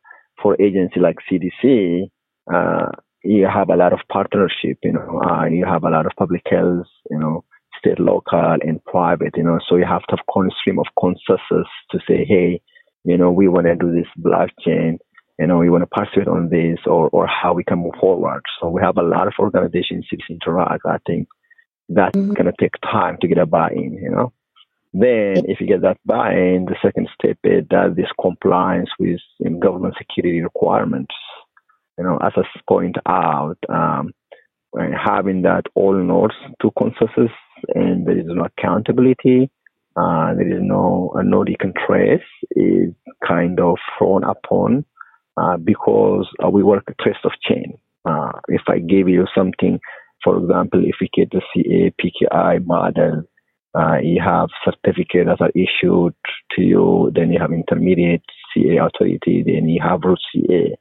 for 0.42 0.60
agency 0.60 1.00
like 1.00 1.16
CDC, 1.30 2.04
uh, 2.52 2.90
you 3.24 3.46
have 3.52 3.70
a 3.70 3.76
lot 3.76 3.92
of 3.92 4.00
partnership. 4.10 4.78
You 4.82 4.92
know, 4.92 5.22
uh, 5.28 5.46
you 5.46 5.64
have 5.66 5.84
a 5.84 5.90
lot 5.90 6.06
of 6.06 6.12
public 6.16 6.42
health. 6.46 6.86
You 7.10 7.18
know, 7.18 7.44
state, 7.78 7.98
local, 7.98 8.56
and 8.60 8.84
private. 8.84 9.36
You 9.36 9.44
know, 9.44 9.58
so 9.68 9.76
you 9.76 9.84
have 9.84 10.02
to 10.02 10.16
have 10.16 10.26
constant 10.32 10.54
stream 10.60 10.78
of 10.78 10.86
consensus 10.98 11.68
to 11.90 11.98
say, 12.06 12.24
hey, 12.24 12.60
you 13.04 13.16
know, 13.18 13.30
we 13.30 13.48
want 13.48 13.66
to 13.66 13.76
do 13.76 13.92
this 13.92 14.08
blockchain, 14.18 14.98
you 15.38 15.46
know, 15.46 15.58
we 15.58 15.70
want 15.70 15.82
to 15.82 15.86
participate 15.86 16.28
on 16.28 16.48
this 16.48 16.78
or, 16.86 17.08
or 17.10 17.26
how 17.26 17.52
we 17.52 17.64
can 17.64 17.78
move 17.78 17.94
forward. 18.00 18.42
So 18.60 18.68
we 18.68 18.80
have 18.82 18.96
a 18.96 19.02
lot 19.02 19.26
of 19.26 19.34
organizations 19.38 20.06
to 20.08 20.18
interact. 20.30 20.82
I 20.86 20.98
think 21.06 21.28
that's 21.88 22.16
mm-hmm. 22.16 22.32
going 22.32 22.46
to 22.46 22.52
take 22.58 22.74
time 22.82 23.18
to 23.20 23.28
get 23.28 23.38
a 23.38 23.46
buy-in, 23.46 23.94
you 23.94 24.10
know. 24.10 24.32
Then 24.92 25.44
if 25.48 25.60
you 25.60 25.66
get 25.66 25.82
that 25.82 25.98
buy-in, 26.06 26.66
the 26.66 26.76
second 26.80 27.08
step 27.14 27.36
is 27.42 27.64
that 27.70 27.94
this 27.96 28.06
compliance 28.20 28.90
with 28.98 29.20
you 29.40 29.50
know, 29.50 29.58
government 29.58 29.96
security 29.98 30.40
requirements. 30.40 31.14
You 31.98 32.04
know, 32.04 32.18
as 32.18 32.32
I 32.36 32.42
point 32.68 32.96
out, 33.06 33.58
um, 33.68 34.12
having 34.74 35.42
that 35.42 35.64
all 35.74 35.94
nodes 35.94 36.34
to 36.62 36.70
consensus 36.78 37.32
and 37.74 38.06
there 38.06 38.18
is 38.18 38.26
no 38.26 38.44
accountability, 38.44 39.50
uh, 39.96 40.34
there 40.34 40.48
is 40.48 40.60
no 40.60 41.12
node 41.22 41.48
you 41.48 41.56
can 41.58 41.72
trace 41.86 42.20
is 42.52 42.92
kind 43.26 43.60
of 43.60 43.76
thrown 43.96 44.24
upon 44.24 44.84
uh, 45.36 45.56
because 45.56 46.28
uh, 46.44 46.50
we 46.50 46.62
work 46.62 46.84
a 46.88 47.02
trace 47.02 47.16
of 47.24 47.32
chain. 47.42 47.78
Uh, 48.04 48.32
if 48.48 48.62
I 48.68 48.78
give 48.78 49.08
you 49.08 49.26
something, 49.36 49.78
for 50.22 50.38
example, 50.38 50.82
if 50.84 50.96
we 51.00 51.08
get 51.14 51.30
the 51.30 51.42
CA 51.52 51.92
PKI 52.00 52.64
model, 52.66 53.22
uh, 53.76 53.98
you 54.02 54.20
have 54.22 54.48
certificates 54.64 55.28
that 55.28 55.40
are 55.40 55.50
issued 55.50 56.14
to 56.52 56.62
you, 56.62 57.10
then 57.14 57.32
you 57.32 57.38
have 57.40 57.52
intermediate 57.52 58.22
CA 58.52 58.78
authority, 58.78 59.42
then 59.44 59.68
you 59.68 59.80
have 59.82 60.00
root 60.04 60.20
CA. 60.32 60.76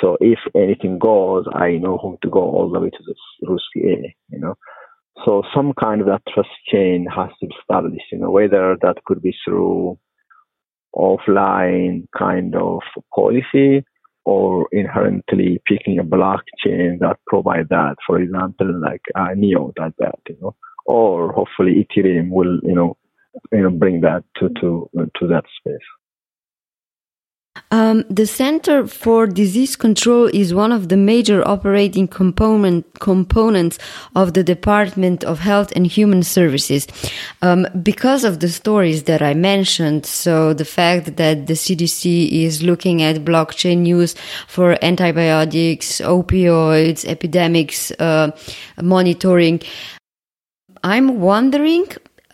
So 0.00 0.16
if 0.20 0.38
anything 0.54 0.98
goes, 0.98 1.46
I 1.52 1.72
know 1.72 1.98
whom 1.98 2.16
to 2.22 2.30
go 2.30 2.40
all 2.40 2.70
the 2.70 2.80
way 2.80 2.90
to 2.90 2.98
the 3.04 3.14
root 3.46 3.60
CA, 3.74 4.14
you 4.30 4.38
know. 4.38 4.54
So 5.24 5.42
some 5.54 5.72
kind 5.78 6.00
of 6.00 6.06
that 6.06 6.22
trust 6.32 6.48
chain 6.66 7.06
has 7.14 7.30
to 7.40 7.46
be 7.46 7.54
established, 7.60 8.06
you 8.12 8.18
know, 8.18 8.30
whether 8.30 8.76
that 8.82 9.04
could 9.04 9.22
be 9.22 9.34
through 9.44 9.98
offline 10.94 12.06
kind 12.16 12.54
of 12.54 12.80
policy 13.14 13.84
or 14.24 14.68
inherently 14.72 15.60
picking 15.66 15.98
a 15.98 16.04
blockchain 16.04 16.98
that 17.00 17.18
provide 17.26 17.68
that. 17.70 17.96
For 18.06 18.20
example, 18.20 18.80
like 18.80 19.02
uh, 19.14 19.34
Neo 19.34 19.72
does 19.76 19.92
that, 19.98 20.18
you 20.28 20.36
know, 20.40 20.54
or 20.86 21.32
hopefully 21.32 21.86
Ethereum 21.86 22.30
will, 22.30 22.58
you 22.62 22.74
know, 22.74 22.96
you 23.52 23.62
know 23.62 23.70
bring 23.70 24.00
that 24.00 24.24
to 24.36 24.48
to 24.60 24.90
to 25.18 25.26
that 25.28 25.44
space. 25.58 25.78
Um, 27.70 28.04
the 28.10 28.26
Center 28.26 28.86
for 28.86 29.26
Disease 29.26 29.76
Control 29.76 30.26
is 30.26 30.52
one 30.52 30.72
of 30.72 30.88
the 30.88 30.96
major 30.96 31.46
operating 31.46 32.08
component, 32.08 32.98
components 32.98 33.78
of 34.16 34.34
the 34.34 34.42
Department 34.42 35.24
of 35.24 35.38
Health 35.40 35.72
and 35.76 35.86
Human 35.86 36.22
Services. 36.22 36.86
Um, 37.42 37.66
because 37.82 38.24
of 38.24 38.40
the 38.40 38.48
stories 38.48 39.04
that 39.04 39.22
I 39.22 39.34
mentioned, 39.34 40.06
so 40.06 40.52
the 40.52 40.64
fact 40.64 41.16
that 41.16 41.46
the 41.46 41.54
CDC 41.54 42.44
is 42.44 42.62
looking 42.62 43.02
at 43.02 43.24
blockchain 43.24 43.86
use 43.86 44.14
for 44.48 44.76
antibiotics, 44.82 46.00
opioids, 46.00 47.04
epidemics, 47.04 47.90
uh, 47.92 48.30
monitoring, 48.80 49.60
I'm 50.82 51.20
wondering 51.20 51.86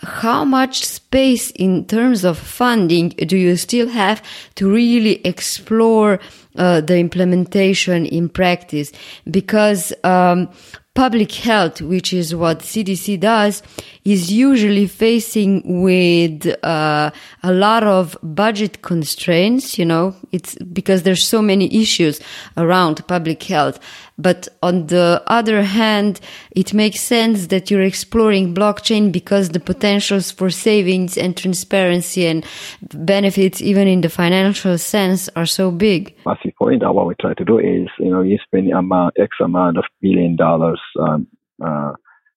how 0.02 0.44
much 0.44 0.84
space 0.84 1.50
in 1.52 1.86
terms 1.86 2.24
of 2.24 2.38
funding 2.38 3.10
do 3.10 3.36
you 3.36 3.56
still 3.56 3.88
have 3.88 4.22
to 4.56 4.70
really 4.70 5.24
explore 5.24 6.20
uh, 6.56 6.80
the 6.80 6.98
implementation 6.98 8.04
in 8.06 8.28
practice? 8.28 8.92
Because 9.30 9.92
um, 10.04 10.50
public 10.94 11.32
health, 11.32 11.80
which 11.80 12.12
is 12.12 12.34
what 12.34 12.60
CDC 12.60 13.20
does, 13.20 13.62
is 14.06 14.30
usually 14.30 14.86
facing 14.86 15.82
with 15.82 16.46
uh, 16.64 17.10
a 17.42 17.52
lot 17.52 17.82
of 17.82 18.16
budget 18.22 18.80
constraints. 18.82 19.76
You 19.78 19.84
know, 19.84 20.14
it's 20.30 20.54
because 20.72 21.02
there's 21.02 21.26
so 21.26 21.42
many 21.42 21.66
issues 21.82 22.20
around 22.56 23.04
public 23.08 23.42
health. 23.42 23.80
But 24.16 24.48
on 24.62 24.86
the 24.86 25.22
other 25.26 25.62
hand, 25.62 26.20
it 26.52 26.72
makes 26.72 27.00
sense 27.00 27.48
that 27.48 27.68
you're 27.68 27.82
exploring 27.82 28.54
blockchain 28.54 29.10
because 29.10 29.50
the 29.50 29.60
potentials 29.60 30.30
for 30.30 30.50
savings 30.50 31.18
and 31.18 31.36
transparency 31.36 32.26
and 32.26 32.46
benefits, 32.94 33.60
even 33.60 33.88
in 33.88 34.02
the 34.02 34.08
financial 34.08 34.78
sense, 34.78 35.28
are 35.34 35.46
so 35.46 35.72
big. 35.72 36.14
As 36.30 36.38
you 36.44 36.52
point 36.56 36.84
out, 36.84 36.94
what 36.94 37.08
we 37.08 37.14
try 37.20 37.34
to 37.34 37.44
do 37.44 37.58
is, 37.58 37.88
you 37.98 38.10
know, 38.10 38.22
you 38.22 38.38
spend 38.46 38.70
amount, 38.70 39.16
X 39.18 39.30
amount 39.42 39.78
of 39.78 39.84
billion 40.00 40.36
dollars 40.36 40.80
um, 41.00 41.26
uh, 41.62 41.92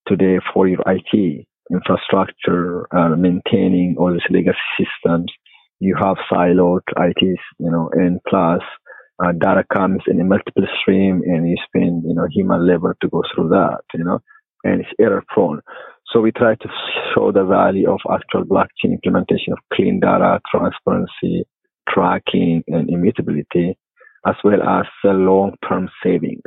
today 0.08 0.40
for 0.52 0.68
your 0.68 0.82
IT 0.88 1.46
infrastructure, 1.72 2.88
uh, 2.96 3.16
maintaining 3.16 3.96
all 3.98 4.12
these 4.12 4.22
legacy 4.30 4.58
systems. 4.78 5.32
You 5.80 5.96
have 6.00 6.18
siloed 6.32 6.82
ITs, 6.98 7.42
you 7.60 7.72
know, 7.72 7.90
and 7.94 8.20
plus 8.28 8.62
uh, 9.24 9.32
data 9.34 9.64
comes 9.74 10.02
in 10.08 10.20
a 10.20 10.24
multiple 10.24 10.66
stream 10.82 11.22
and 11.26 11.48
you 11.50 11.56
spend, 11.68 12.04
you 12.06 12.14
know, 12.14 12.28
human 12.32 12.68
labor 12.68 12.96
to 13.02 13.10
go 13.10 13.24
through 13.34 13.50
that, 13.50 13.82
you 13.94 14.04
know, 14.04 14.20
and 14.64 14.82
it's 14.82 14.90
error 15.00 15.24
prone. 15.28 15.62
So 16.12 16.22
we 16.22 16.32
try 16.32 16.56
to 16.56 16.70
show 17.14 17.32
the 17.32 17.44
value 17.44 17.90
of 17.90 18.00
actual 18.12 18.44
blockchain 18.44 18.92
implementation 18.94 19.54
of 19.54 19.60
clean 19.74 20.00
data, 20.00 20.40
transparency, 20.50 21.46
tracking, 21.88 22.64
and 22.68 22.90
immutability, 22.90 23.78
as 24.26 24.36
well 24.44 24.62
as 24.64 24.86
the 25.04 25.12
long-term 25.12 25.90
savings. 26.04 26.42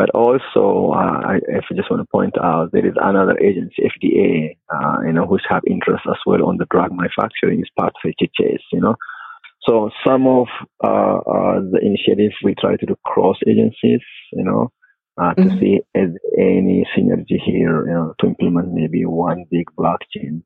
But 0.00 0.08
also, 0.14 0.92
uh, 0.96 1.36
if 1.46 1.64
I 1.70 1.74
just 1.74 1.90
want 1.90 2.00
to 2.00 2.08
point 2.10 2.32
out, 2.42 2.70
there 2.72 2.86
is 2.86 2.94
another 2.96 3.38
agency, 3.38 3.82
FDA, 3.84 4.56
uh, 4.74 5.02
you 5.04 5.12
know, 5.12 5.26
which 5.26 5.42
have 5.50 5.60
interest 5.66 6.04
as 6.08 6.16
well 6.24 6.46
on 6.46 6.56
the 6.56 6.64
drug 6.70 6.90
manufacturing 6.90 7.60
is 7.60 7.68
part 7.78 7.92
of 7.92 8.10
HHS, 8.10 8.62
you 8.72 8.80
know. 8.80 8.94
So 9.68 9.90
some 10.02 10.26
of 10.26 10.46
uh, 10.82 11.18
uh, 11.18 11.60
the 11.70 11.80
initiatives 11.82 12.34
we 12.42 12.54
try 12.58 12.76
to 12.76 12.86
do 12.86 12.96
cross 13.04 13.36
agencies, 13.46 14.00
you 14.32 14.42
know, 14.42 14.72
uh, 15.20 15.34
to 15.34 15.42
mm-hmm. 15.42 15.58
see 15.58 15.80
if 15.92 16.10
any 16.38 16.86
synergy 16.96 17.38
here, 17.38 17.86
you 17.86 17.92
know, 17.92 18.14
to 18.20 18.28
implement 18.28 18.72
maybe 18.72 19.04
one 19.04 19.44
big 19.50 19.66
blockchain. 19.78 20.42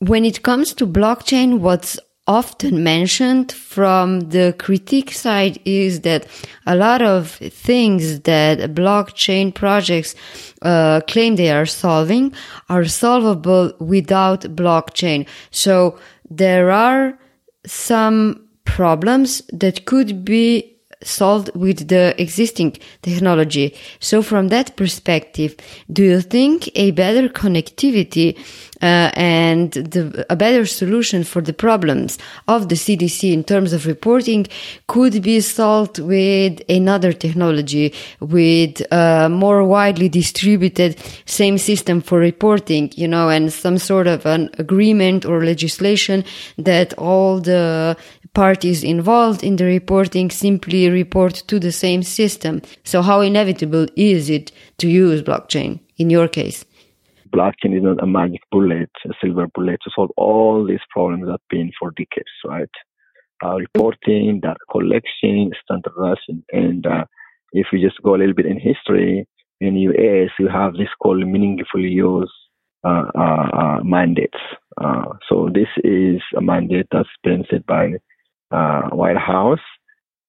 When 0.00 0.26
it 0.26 0.42
comes 0.42 0.74
to 0.74 0.86
blockchain, 0.86 1.60
what's 1.60 1.98
often 2.26 2.84
mentioned 2.84 3.50
from 3.50 4.20
the 4.20 4.54
critique 4.58 5.12
side 5.12 5.58
is 5.64 6.02
that 6.02 6.26
a 6.66 6.76
lot 6.76 7.02
of 7.02 7.30
things 7.30 8.20
that 8.20 8.74
blockchain 8.74 9.52
projects 9.52 10.14
uh, 10.62 11.00
claim 11.08 11.34
they 11.36 11.50
are 11.50 11.66
solving 11.66 12.32
are 12.68 12.84
solvable 12.84 13.72
without 13.80 14.42
blockchain. 14.54 15.26
So 15.50 15.98
there 16.30 16.70
are 16.70 17.18
some 17.66 18.48
problems 18.64 19.42
that 19.52 19.84
could 19.84 20.24
be 20.24 20.71
solved 21.04 21.50
with 21.54 21.88
the 21.88 22.14
existing 22.20 22.78
technology. 23.02 23.74
So 24.00 24.22
from 24.22 24.48
that 24.48 24.76
perspective, 24.76 25.56
do 25.92 26.02
you 26.02 26.20
think 26.20 26.70
a 26.76 26.90
better 26.92 27.28
connectivity 27.28 28.38
uh, 28.82 29.12
and 29.14 29.72
the, 29.72 30.26
a 30.28 30.34
better 30.34 30.66
solution 30.66 31.22
for 31.22 31.40
the 31.40 31.52
problems 31.52 32.18
of 32.48 32.68
the 32.68 32.74
CDC 32.74 33.32
in 33.32 33.44
terms 33.44 33.72
of 33.72 33.86
reporting 33.86 34.46
could 34.88 35.22
be 35.22 35.40
solved 35.40 36.00
with 36.00 36.60
another 36.68 37.12
technology, 37.12 37.94
with 38.18 38.82
a 38.92 39.28
more 39.30 39.62
widely 39.62 40.08
distributed 40.08 40.98
same 41.26 41.58
system 41.58 42.00
for 42.00 42.18
reporting, 42.18 42.92
you 42.96 43.06
know, 43.06 43.28
and 43.28 43.52
some 43.52 43.78
sort 43.78 44.08
of 44.08 44.26
an 44.26 44.50
agreement 44.58 45.24
or 45.24 45.44
legislation 45.44 46.24
that 46.58 46.92
all 46.94 47.38
the 47.40 47.96
parties 48.34 48.82
involved 48.82 49.42
in 49.42 49.56
the 49.56 49.64
reporting 49.64 50.30
simply 50.30 50.88
report 50.88 51.34
to 51.48 51.58
the 51.58 51.72
same 51.72 52.02
system. 52.02 52.62
So 52.84 53.02
how 53.02 53.20
inevitable 53.20 53.86
is 53.96 54.30
it 54.30 54.52
to 54.78 54.88
use 54.88 55.22
blockchain 55.22 55.80
in 55.98 56.10
your 56.10 56.28
case? 56.28 56.64
Blockchain 57.34 57.76
is 57.76 57.82
not 57.82 58.02
a 58.02 58.06
magic 58.06 58.40
bullet, 58.50 58.90
a 59.06 59.14
silver 59.22 59.46
bullet 59.54 59.80
to 59.84 59.90
solve 59.94 60.10
all 60.16 60.66
these 60.66 60.84
problems 60.90 61.24
that 61.24 61.32
have 61.32 61.48
been 61.48 61.72
for 61.78 61.90
decades, 61.92 62.30
right? 62.44 62.68
Uh, 63.44 63.56
reporting, 63.56 64.40
data 64.40 64.58
collection, 64.70 65.50
standardization, 65.64 66.44
and 66.52 66.86
uh, 66.86 67.04
if 67.52 67.66
we 67.72 67.82
just 67.82 68.00
go 68.02 68.14
a 68.14 68.18
little 68.18 68.34
bit 68.34 68.46
in 68.46 68.58
history, 68.58 69.26
in 69.60 69.76
US, 69.76 70.30
you 70.38 70.48
have 70.48 70.74
this 70.74 70.88
called 71.00 71.26
meaningful 71.26 71.80
use 71.80 72.32
uh, 72.84 73.04
uh, 73.14 73.48
uh, 73.52 73.78
mandates. 73.84 74.38
Uh, 74.76 75.04
so 75.28 75.48
this 75.54 75.68
is 75.84 76.20
a 76.36 76.40
mandate 76.40 76.86
that's 76.90 77.08
been 77.22 77.44
set 77.50 77.64
by 77.66 77.92
uh, 78.52 78.90
White 78.90 79.16
House 79.16 79.60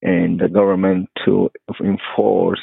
and 0.02 0.40
the 0.40 0.50
government 0.50 1.10
to 1.26 1.50
enforce 1.82 2.60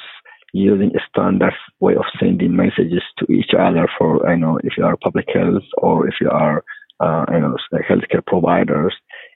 using 0.52 0.90
a 0.96 1.00
standard 1.08 1.54
way 1.80 1.94
of 1.94 2.04
sending 2.18 2.56
messages 2.56 3.02
to 3.18 3.32
each 3.32 3.50
other 3.58 3.88
for, 3.96 4.28
you 4.30 4.36
know, 4.36 4.58
if 4.64 4.74
you 4.76 4.84
are 4.84 4.96
public 4.96 5.26
health 5.32 5.62
or 5.78 6.08
if 6.08 6.14
you 6.20 6.28
are, 6.28 6.64
uh, 7.00 7.24
you 7.32 7.40
know, 7.40 7.56
healthcare 7.88 8.24
providers 8.26 8.94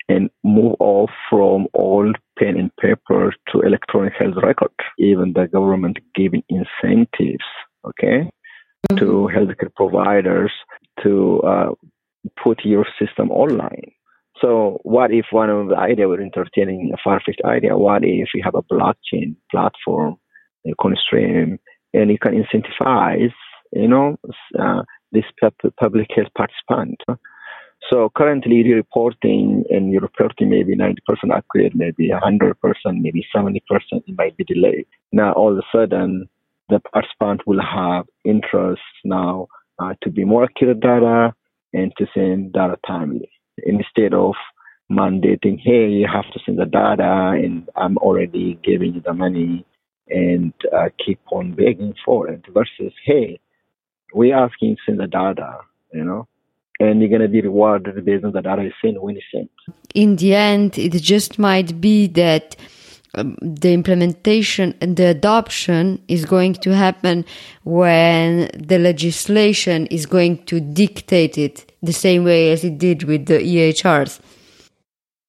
and 0.09 0.29
move 0.43 0.75
off 0.81 1.11
from 1.31 1.67
old 1.75 2.17
pen 2.39 2.59
and 2.59 2.75
paper 2.77 3.33
to 3.51 3.61
electronic 3.61 4.13
health 4.19 4.35
record. 4.43 4.71
Even 4.99 5.33
the 5.33 5.47
government 5.47 5.99
giving 6.15 6.43
incentives, 6.49 7.45
okay, 7.87 8.29
mm-hmm. 8.91 8.97
to 8.97 9.31
healthcare 9.35 9.75
providers 9.75 10.53
to 11.03 11.41
uh, 11.41 11.71
put 12.43 12.65
your 12.65 12.87
system 12.99 13.31
online. 13.31 13.93
So 14.45 14.79
what 14.83 15.11
if 15.11 15.27
one 15.31 15.49
of 15.49 15.69
the 15.69 15.77
idea 15.77 16.07
we're 16.07 16.21
entertaining 16.21 16.91
a 16.93 16.99
far-fetched 17.03 17.41
idea? 17.47 17.79
What 17.79 18.05
if 18.05 18.29
you 18.35 18.43
have 18.45 18.55
a 18.55 18.63
blockchain 18.63 19.37
platform, 19.51 20.17
a 20.67 20.75
constraint, 20.81 21.61
and 21.95 22.11
you 22.11 22.19
can 22.19 22.35
incentivize, 22.35 23.33
you 23.73 23.89
know, 23.89 24.17
uh, 24.61 24.83
this 25.13 25.25
public 25.81 26.09
health 26.15 26.29
participant. 26.37 27.01
So 27.91 28.11
currently 28.15 28.57
you're 28.57 28.77
reporting 28.77 29.65
and 29.71 29.91
you're 29.91 30.03
reporting 30.03 30.51
maybe 30.51 30.77
90% 30.77 30.97
accurate, 31.35 31.75
maybe 31.75 32.11
100%, 32.11 32.55
maybe 33.01 33.27
70%, 33.35 33.61
it 33.93 34.19
might 34.19 34.37
be 34.37 34.45
delayed. 34.45 34.87
Now 35.13 35.33
all 35.33 35.53
of 35.53 35.59
a 35.59 35.63
sudden 35.73 36.29
the 36.69 36.81
participant 36.93 37.47
will 37.47 37.63
have 37.63 38.05
interest 38.25 38.83
now 39.05 39.47
uh, 39.79 39.95
to 40.03 40.11
be 40.11 40.25
more 40.25 40.45
accurate 40.45 40.81
data 40.81 41.33
and 41.73 41.93
to 41.99 42.07
send 42.15 42.53
data 42.53 42.77
timely 42.87 43.31
instead 43.59 44.15
of 44.15 44.35
mandating, 44.91 45.59
hey, 45.61 45.89
you 45.89 46.07
have 46.13 46.31
to 46.33 46.41
send 46.45 46.59
the 46.59 46.67
data 46.67 47.33
and 47.35 47.69
I'm 47.77 47.97
already 47.99 48.59
giving 48.63 48.95
you 48.95 49.01
the 49.01 49.15
money 49.15 49.65
and 50.09 50.53
uh, 50.77 50.91
keep 51.05 51.21
on 51.31 51.53
begging 51.55 51.95
for 52.05 52.29
it 52.29 52.45
versus, 52.53 52.93
hey, 53.05 53.41
we're 54.13 54.37
asking 54.37 54.77
to 54.77 54.83
send 54.87 55.01
the 55.01 55.07
data, 55.07 55.59
you 55.93 56.05
know, 56.05 56.29
and 56.81 57.01
you're 57.01 57.09
going 57.09 57.23
to 57.23 57.29
be 57.29 57.41
rewarded 57.41 58.05
based 58.05 58.25
on 58.25 58.33
the 58.33 58.43
data 58.43 58.65
you 58.65 58.73
send 58.83 59.01
when 59.01 59.17
you 59.17 59.23
send. 59.33 59.49
In 59.95 60.17
the 60.17 60.35
end, 60.35 60.79
it 60.79 60.93
just 61.01 61.39
might 61.39 61.81
be 61.81 62.07
that 62.09 62.57
um, 63.15 63.37
the 63.41 63.73
implementation 63.73 64.75
and 64.81 64.97
the 64.97 65.07
adoption 65.07 66.03
is 66.09 66.25
going 66.25 66.55
to 66.55 66.75
happen 66.75 67.25
when 67.65 68.51
the 68.55 68.79
legislation 68.79 69.87
is 69.87 70.07
going 70.07 70.45
to 70.45 70.61
dictate 70.61 71.39
it 71.39 71.73
the 71.83 71.93
same 71.93 72.25
way 72.25 72.53
as 72.53 72.65
it 72.65 72.79
did 72.79 73.05
with 73.05 73.27
the 73.27 73.39
EHRs. 73.39 74.21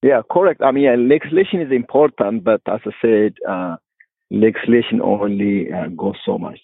Yeah, 0.02 0.22
correct. 0.30 0.62
I 0.62 0.70
mean, 0.72 1.08
legislation 1.08 1.60
is 1.60 1.72
important, 1.72 2.44
but 2.44 2.60
as 2.66 2.80
I 2.86 2.90
said, 3.02 3.34
uh, 3.48 3.76
legislation 4.30 5.00
only 5.02 5.72
uh, 5.72 5.88
goes 5.88 6.16
so 6.24 6.38
much. 6.38 6.60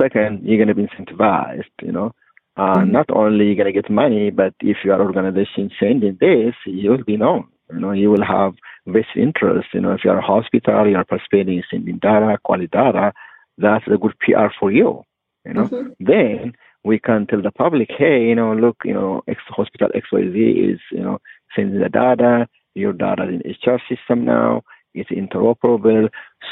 Second, 0.00 0.42
you're 0.44 0.64
going 0.64 0.68
to 0.68 0.74
be 0.74 0.86
incentivized, 0.86 1.70
you 1.82 1.92
know. 1.92 2.12
uh, 2.56 2.76
mm-hmm. 2.76 2.92
not 2.92 3.10
only 3.10 3.46
you're 3.46 3.56
going 3.56 3.72
to 3.72 3.72
get 3.72 3.90
money, 3.90 4.30
but 4.30 4.54
if 4.60 4.78
your 4.84 5.00
organization 5.00 5.70
sending 5.78 6.16
this, 6.20 6.54
you 6.66 6.90
will 6.90 7.04
be 7.04 7.16
known. 7.16 7.46
You 7.72 7.80
know, 7.80 7.92
you 7.92 8.10
will 8.10 8.24
have 8.24 8.54
vested 8.86 9.16
interest. 9.16 9.68
You 9.72 9.80
know, 9.80 9.92
if 9.92 10.04
you're 10.04 10.18
a 10.18 10.22
hospital, 10.22 10.88
you're 10.88 11.04
participating 11.04 11.58
in 11.58 11.64
sending 11.70 11.98
data, 11.98 12.38
quality 12.44 12.68
data, 12.68 13.12
that's 13.58 13.86
a 13.86 13.96
good 13.96 14.18
PR 14.20 14.48
for 14.58 14.70
you. 14.70 15.02
You 15.44 15.54
know, 15.54 15.68
mm-hmm. 15.68 15.90
then 16.00 16.54
we 16.84 16.98
can 16.98 17.26
tell 17.26 17.42
the 17.42 17.50
public, 17.50 17.90
hey, 17.96 18.28
you 18.28 18.34
know, 18.34 18.54
look, 18.54 18.76
you 18.84 18.94
know, 18.94 19.22
X 19.28 19.40
hospital 19.48 19.88
XYZ 19.94 20.74
is, 20.74 20.80
you 20.90 21.00
know, 21.00 21.18
sending 21.54 21.80
the 21.80 21.88
data. 21.88 22.48
Your 22.74 22.92
data 22.92 23.22
in 23.22 23.42
HR 23.48 23.80
system 23.88 24.24
now. 24.24 24.62
It's 24.94 25.10
interoperable. 25.10 26.08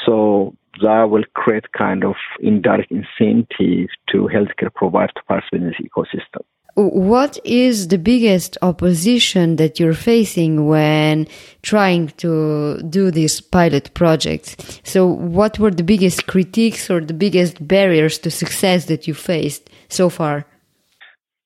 So 0.07 0.55
that 0.81 1.11
will 1.11 1.25
create 1.35 1.73
kind 1.73 2.05
of 2.05 2.15
indirect 2.41 2.93
incentive 2.93 3.89
to 4.11 4.29
healthcare 4.33 4.73
providers 4.75 5.13
to 5.17 5.23
participate 5.25 5.63
in 5.63 5.67
this 5.67 5.81
ecosystem. 5.81 6.43
What 6.75 7.39
is 7.45 7.89
the 7.89 7.99
biggest 7.99 8.57
opposition 8.63 9.57
that 9.57 9.79
you're 9.79 9.93
facing 9.93 10.67
when 10.67 11.29
trying 11.61 12.09
to 12.19 12.81
do 12.89 13.11
these 13.11 13.43
pilot 13.43 13.93
projects? 13.93 14.57
So, 14.83 15.07
what 15.07 15.59
were 15.59 15.71
the 15.71 15.83
biggest 15.83 16.27
critiques 16.27 16.89
or 16.89 17.01
the 17.01 17.13
biggest 17.13 17.67
barriers 17.67 18.19
to 18.21 18.31
success 18.31 18.87
that 18.87 19.07
you 19.07 19.13
faced 19.13 19.69
so 19.89 20.09
far? 20.09 20.47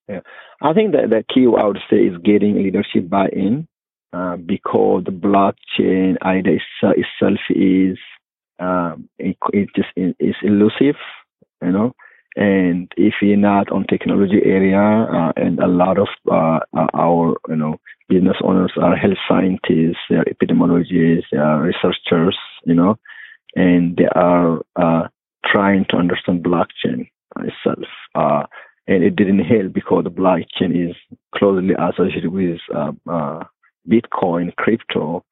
Yeah, 0.09 0.21
I 0.63 0.73
think 0.73 0.93
that 0.93 1.11
the 1.11 1.25
key 1.35 1.47
I 1.47 1.67
would 1.67 1.81
say 1.91 1.97
is 1.97 2.17
getting 2.23 2.63
leadership 2.63 3.09
buy-in 3.09 3.67
uh, 4.13 4.37
because 4.37 5.03
the 5.05 5.11
blockchain 5.11 6.17
idea 6.23 6.61
itself 6.83 7.41
is 7.51 7.99
um, 8.61 9.09
it, 9.19 9.37
it 9.53 9.69
just 9.75 9.89
is 9.97 10.37
elusive, 10.43 10.97
you 11.63 11.73
know. 11.73 11.93
And 12.37 12.93
if 12.99 13.15
you're 13.23 13.39
not 13.39 13.73
on 13.73 13.87
technology 13.87 14.41
area, 14.45 14.79
uh, 14.79 15.33
and 15.37 15.59
a 15.59 15.67
lot 15.67 15.99
of 15.99 16.09
uh, 16.31 16.61
uh, 16.77 16.87
our 16.93 17.35
you 17.49 17.57
know 17.57 17.81
business 18.11 18.37
owners 18.45 18.73
are 18.81 18.95
health 18.95 19.17
scientists, 19.27 19.97
they 20.11 20.17
are 20.17 20.25
epidemiologists, 20.25 21.25
they 21.33 21.39
are 21.39 21.63
researchers, 21.63 22.37
you 22.65 22.75
know, 22.75 22.99
and 23.55 23.97
they 23.97 24.09
are 24.15 24.61
uh, 24.77 25.09
trying 25.47 25.87
to 25.89 25.97
understand 25.97 26.45
blockchain 26.45 27.09
itself. 27.39 27.89
Uh, 28.15 28.43
and 28.87 29.03
it 29.03 29.17
didn't 29.17 29.41
help 29.41 29.73
because 29.73 30.05
the 30.05 30.11
blockchain 30.11 30.91
is 30.91 30.95
closely 31.35 31.75
associated 31.75 32.31
with 32.31 32.59
uh, 32.75 33.43
Bitcoin, 33.89 34.55
crypto, 34.57 35.25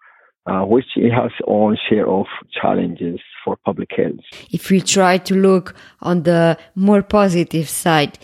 uh, 0.46 0.62
which 0.62 0.86
has 0.96 1.30
own 1.46 1.76
share 1.88 2.08
of 2.08 2.26
challenges 2.52 3.20
for 3.44 3.56
public 3.56 3.90
health. 3.96 4.20
If 4.50 4.70
we 4.70 4.80
try 4.80 5.18
to 5.18 5.34
look 5.34 5.74
on 6.00 6.22
the 6.22 6.58
more 6.74 7.02
positive 7.02 7.68
side, 7.68 8.18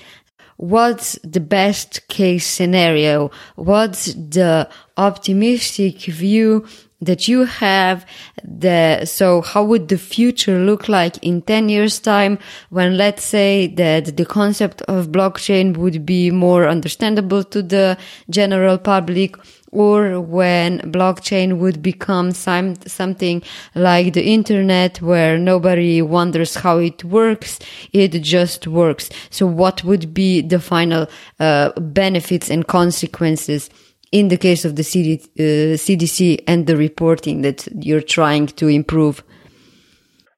what's 0.56 1.18
the 1.22 1.40
best 1.40 2.08
case 2.08 2.46
scenario? 2.46 3.30
What's 3.56 4.14
the 4.14 4.68
optimistic 4.96 6.02
view 6.02 6.66
that 7.00 7.26
you 7.28 7.44
have 7.44 8.04
the 8.44 9.04
so 9.06 9.40
how 9.40 9.64
would 9.64 9.88
the 9.88 9.96
future 9.96 10.58
look 10.58 10.88
like 10.88 11.16
in 11.22 11.40
10 11.42 11.68
years 11.68 11.98
time 11.98 12.38
when 12.68 12.96
let's 12.96 13.24
say 13.24 13.66
that 13.68 14.16
the 14.16 14.26
concept 14.26 14.82
of 14.82 15.08
blockchain 15.08 15.76
would 15.76 16.04
be 16.04 16.30
more 16.30 16.68
understandable 16.68 17.42
to 17.42 17.62
the 17.62 17.96
general 18.28 18.76
public 18.76 19.34
or 19.72 20.20
when 20.20 20.80
blockchain 20.80 21.58
would 21.58 21.82
become 21.82 22.32
some, 22.32 22.74
something 22.86 23.42
like 23.74 24.12
the 24.14 24.24
internet 24.24 25.00
where 25.00 25.38
nobody 25.38 26.02
wonders 26.02 26.56
how 26.56 26.78
it 26.78 27.04
works, 27.04 27.58
it 27.92 28.08
just 28.22 28.66
works. 28.66 29.10
So 29.30 29.46
what 29.46 29.84
would 29.84 30.12
be 30.12 30.40
the 30.40 30.60
final 30.60 31.08
uh, 31.38 31.70
benefits 31.80 32.50
and 32.50 32.66
consequences 32.66 33.70
in 34.12 34.28
the 34.28 34.36
case 34.36 34.64
of 34.64 34.74
the 34.74 34.82
CD, 34.82 35.20
uh, 35.38 35.76
CDC 35.76 36.42
and 36.48 36.66
the 36.66 36.76
reporting 36.76 37.42
that 37.42 37.68
you're 37.80 38.00
trying 38.00 38.48
to 38.48 38.66
improve? 38.66 39.22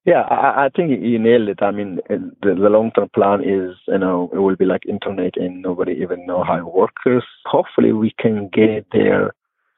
Yeah, 0.05 0.23
I, 0.23 0.67
I 0.67 0.69
think 0.75 0.91
you 1.01 1.19
nailed 1.19 1.49
it. 1.49 1.63
I 1.63 1.71
mean, 1.71 2.01
the, 2.09 2.29
the 2.43 2.69
long-term 2.69 3.11
plan 3.15 3.41
is, 3.43 3.77
you 3.87 3.99
know, 3.99 4.31
it 4.33 4.39
will 4.39 4.57
be 4.57 4.65
like 4.65 4.85
internet 4.87 5.37
and 5.37 5.63
nobody 5.63 5.93
even 6.03 6.27
know 6.27 6.43
how 6.43 6.59
it 6.59 6.67
works. 6.73 7.03
Hopefully 7.47 7.93
we 7.93 8.13
can 8.19 8.49
get 8.53 8.87
there, 8.91 9.33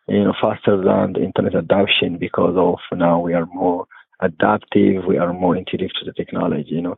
you 0.09 0.25
know, 0.25 0.33
faster 0.41 0.79
than 0.79 1.13
the 1.13 1.23
internet 1.23 1.55
adoption 1.55 2.17
because 2.19 2.55
of 2.57 2.79
now 2.99 3.21
we 3.21 3.35
are 3.35 3.47
more 3.53 3.87
adaptive, 4.21 5.05
we 5.07 5.19
are 5.19 5.35
more 5.35 5.57
intuitive 5.57 5.91
to 5.99 6.07
the 6.07 6.13
technology, 6.15 6.71
you 6.71 6.81
know. 6.81 6.97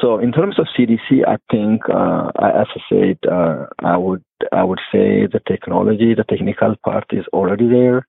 So 0.00 0.18
in 0.18 0.30
terms 0.30 0.60
of 0.60 0.66
CDC, 0.78 1.26
I 1.26 1.38
think, 1.50 1.82
uh, 1.92 2.28
as 2.40 2.68
I 2.76 2.80
said, 2.88 3.18
uh, 3.28 3.66
I 3.80 3.96
would, 3.96 4.22
I 4.52 4.62
would 4.62 4.80
say 4.92 5.26
the 5.26 5.40
technology, 5.48 6.14
the 6.14 6.22
technical 6.24 6.76
part 6.84 7.06
is 7.10 7.24
already 7.32 7.68
there. 7.68 8.06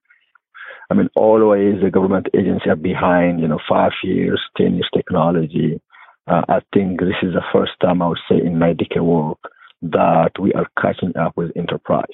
I 0.90 0.94
mean, 0.94 1.08
always 1.14 1.80
the 1.80 1.90
government 1.90 2.26
agencies 2.34 2.68
are 2.68 2.76
behind, 2.76 3.40
you 3.40 3.46
know, 3.46 3.60
five 3.68 3.92
years, 4.02 4.40
10 4.56 4.74
years 4.74 4.88
technology. 4.92 5.80
Uh, 6.26 6.42
I 6.48 6.60
think 6.74 7.00
this 7.00 7.14
is 7.22 7.32
the 7.32 7.44
first 7.52 7.72
time 7.80 8.02
I 8.02 8.08
would 8.08 8.18
say 8.28 8.38
in 8.38 8.58
my 8.58 8.72
decade 8.72 9.02
work 9.02 9.38
that 9.82 10.32
we 10.40 10.52
are 10.52 10.66
catching 10.80 11.16
up 11.16 11.36
with 11.36 11.52
enterprise. 11.56 12.04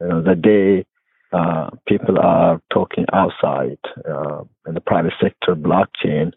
You 0.00 0.08
know, 0.08 0.22
the 0.22 0.34
day 0.34 0.84
uh, 1.32 1.70
people 1.86 2.18
are 2.18 2.60
talking 2.72 3.06
outside 3.12 3.78
uh, 4.08 4.42
in 4.66 4.74
the 4.74 4.80
private 4.80 5.14
sector 5.20 5.54
blockchain, 5.54 6.32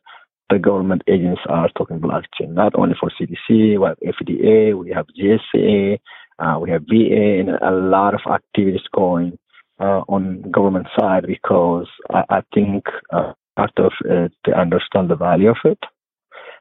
the 0.50 0.60
government 0.60 1.04
agents 1.08 1.42
are 1.48 1.70
talking 1.78 2.00
blockchain, 2.00 2.50
not 2.50 2.74
only 2.76 2.96
for 3.00 3.12
CDC, 3.20 3.80
we 3.80 3.86
have 3.86 3.98
FDA, 4.00 4.78
we 4.78 4.92
have 4.92 5.06
GSA, 5.20 6.00
uh, 6.40 6.60
we 6.60 6.70
have 6.72 6.84
VA, 6.84 7.40
and 7.40 7.50
a 7.50 7.72
lot 7.72 8.14
of 8.14 8.22
activities 8.32 8.82
going 8.94 9.38
uh, 9.80 10.02
on 10.08 10.42
government 10.52 10.88
side 10.98 11.26
because 11.26 11.88
I, 12.10 12.24
I 12.30 12.42
think 12.54 12.86
uh, 13.12 13.34
part 13.56 13.72
of 13.78 13.92
it 14.06 14.32
they 14.46 14.54
understand 14.54 15.10
the 15.10 15.16
value 15.16 15.50
of 15.50 15.58
it 15.66 15.80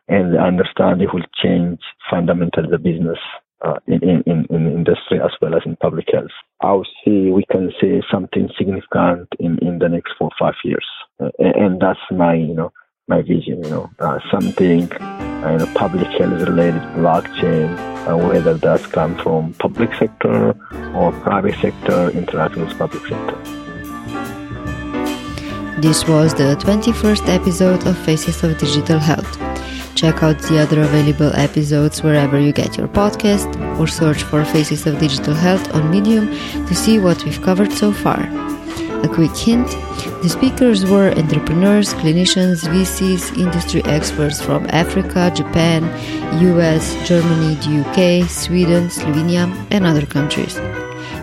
and 0.09 0.35
they 0.35 0.39
understand 0.39 1.03
it 1.03 1.13
will 1.13 1.27
change 1.43 1.81
fundamentally 2.11 2.69
the 2.71 2.79
business 2.79 3.19
uh, 3.65 3.79
in, 3.87 4.03
in, 4.03 4.23
in, 4.27 4.47
in 4.51 4.67
industry 4.67 5.19
as 5.23 5.33
well 5.43 5.55
as 5.55 5.63
in 5.67 5.77
public 5.77 6.07
health. 6.13 6.31
I 6.61 6.73
will 6.73 6.87
see 7.05 7.31
we 7.31 7.45
can 7.51 7.73
see 7.81 8.01
something 8.11 8.49
significant 8.57 9.29
in, 9.39 9.59
in 9.59 9.79
the 9.79 9.89
next 9.89 10.13
four 10.19 10.29
or 10.29 10.37
five 10.39 10.55
years. 10.65 10.87
Uh, 11.21 11.31
and 11.39 11.81
that's 11.81 11.99
my, 12.11 12.35
you 12.35 12.55
know, 12.55 12.73
my 13.09 13.23
vision, 13.23 13.65
you 13.65 13.71
know, 13.71 13.91
uh, 13.99 14.19
something 14.31 14.93
uh, 14.93 15.67
public 15.75 16.07
health 16.19 16.41
related 16.43 16.83
blockchain, 17.01 17.69
uh, 18.07 18.17
whether 18.17 18.55
that's 18.55 18.87
come 18.87 19.17
from 19.17 19.55
public 19.55 19.91
sector 19.95 20.55
or 20.95 21.13
private 21.23 21.55
sector 21.61 22.11
interacting 22.11 22.65
with 22.65 22.77
public 22.79 23.03
sector. 23.07 23.37
This 25.81 26.07
was 26.07 26.35
the 26.35 26.57
21st 26.61 27.29
episode 27.29 27.87
of 27.87 27.97
Faces 27.99 28.43
of 28.43 28.59
Digital 28.59 28.99
Health. 28.99 29.33
Check 29.95 30.23
out 30.23 30.39
the 30.43 30.59
other 30.59 30.83
available 30.83 31.35
episodes 31.35 32.03
wherever 32.03 32.39
you 32.39 32.53
get 32.53 32.77
your 32.77 32.89
podcast 32.89 33.49
or 33.79 33.87
search 33.87 34.23
for 34.23 34.45
Faces 34.45 34.87
of 34.87 34.99
Digital 34.99 35.35
Health 35.35 35.75
on 35.75 35.91
Medium 35.91 36.29
to 36.67 36.75
see 36.75 36.99
what 36.99 37.25
we've 37.25 37.41
covered 37.43 37.73
so 37.73 37.93
far. 37.93 38.21
A 39.03 39.09
quick 39.09 39.35
hint 39.37 39.69
the 40.23 40.29
speakers 40.29 40.85
were 40.85 41.11
entrepreneurs, 41.17 41.95
clinicians, 41.95 42.67
VCs, 42.67 43.37
industry 43.39 43.85
experts 43.85 44.41
from 44.41 44.67
Africa, 44.71 45.33
Japan, 45.35 45.85
US, 46.43 46.97
Germany, 47.07 47.55
the 47.57 47.81
UK, 47.83 48.29
Sweden, 48.29 48.89
Slovenia, 48.89 49.45
and 49.71 49.87
other 49.87 50.07
countries. 50.07 50.59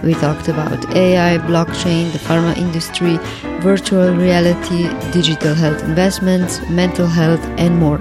We 0.04 0.14
talked 0.14 0.48
about 0.48 0.96
AI, 0.96 1.38
blockchain, 1.40 2.12
the 2.12 2.20
pharma 2.20 2.56
industry, 2.58 3.18
virtual 3.62 4.14
reality, 4.16 4.90
digital 5.12 5.56
health 5.56 5.84
investments, 5.84 6.62
mental 6.70 7.08
health, 7.08 7.44
and 7.58 7.80
more. 7.80 8.00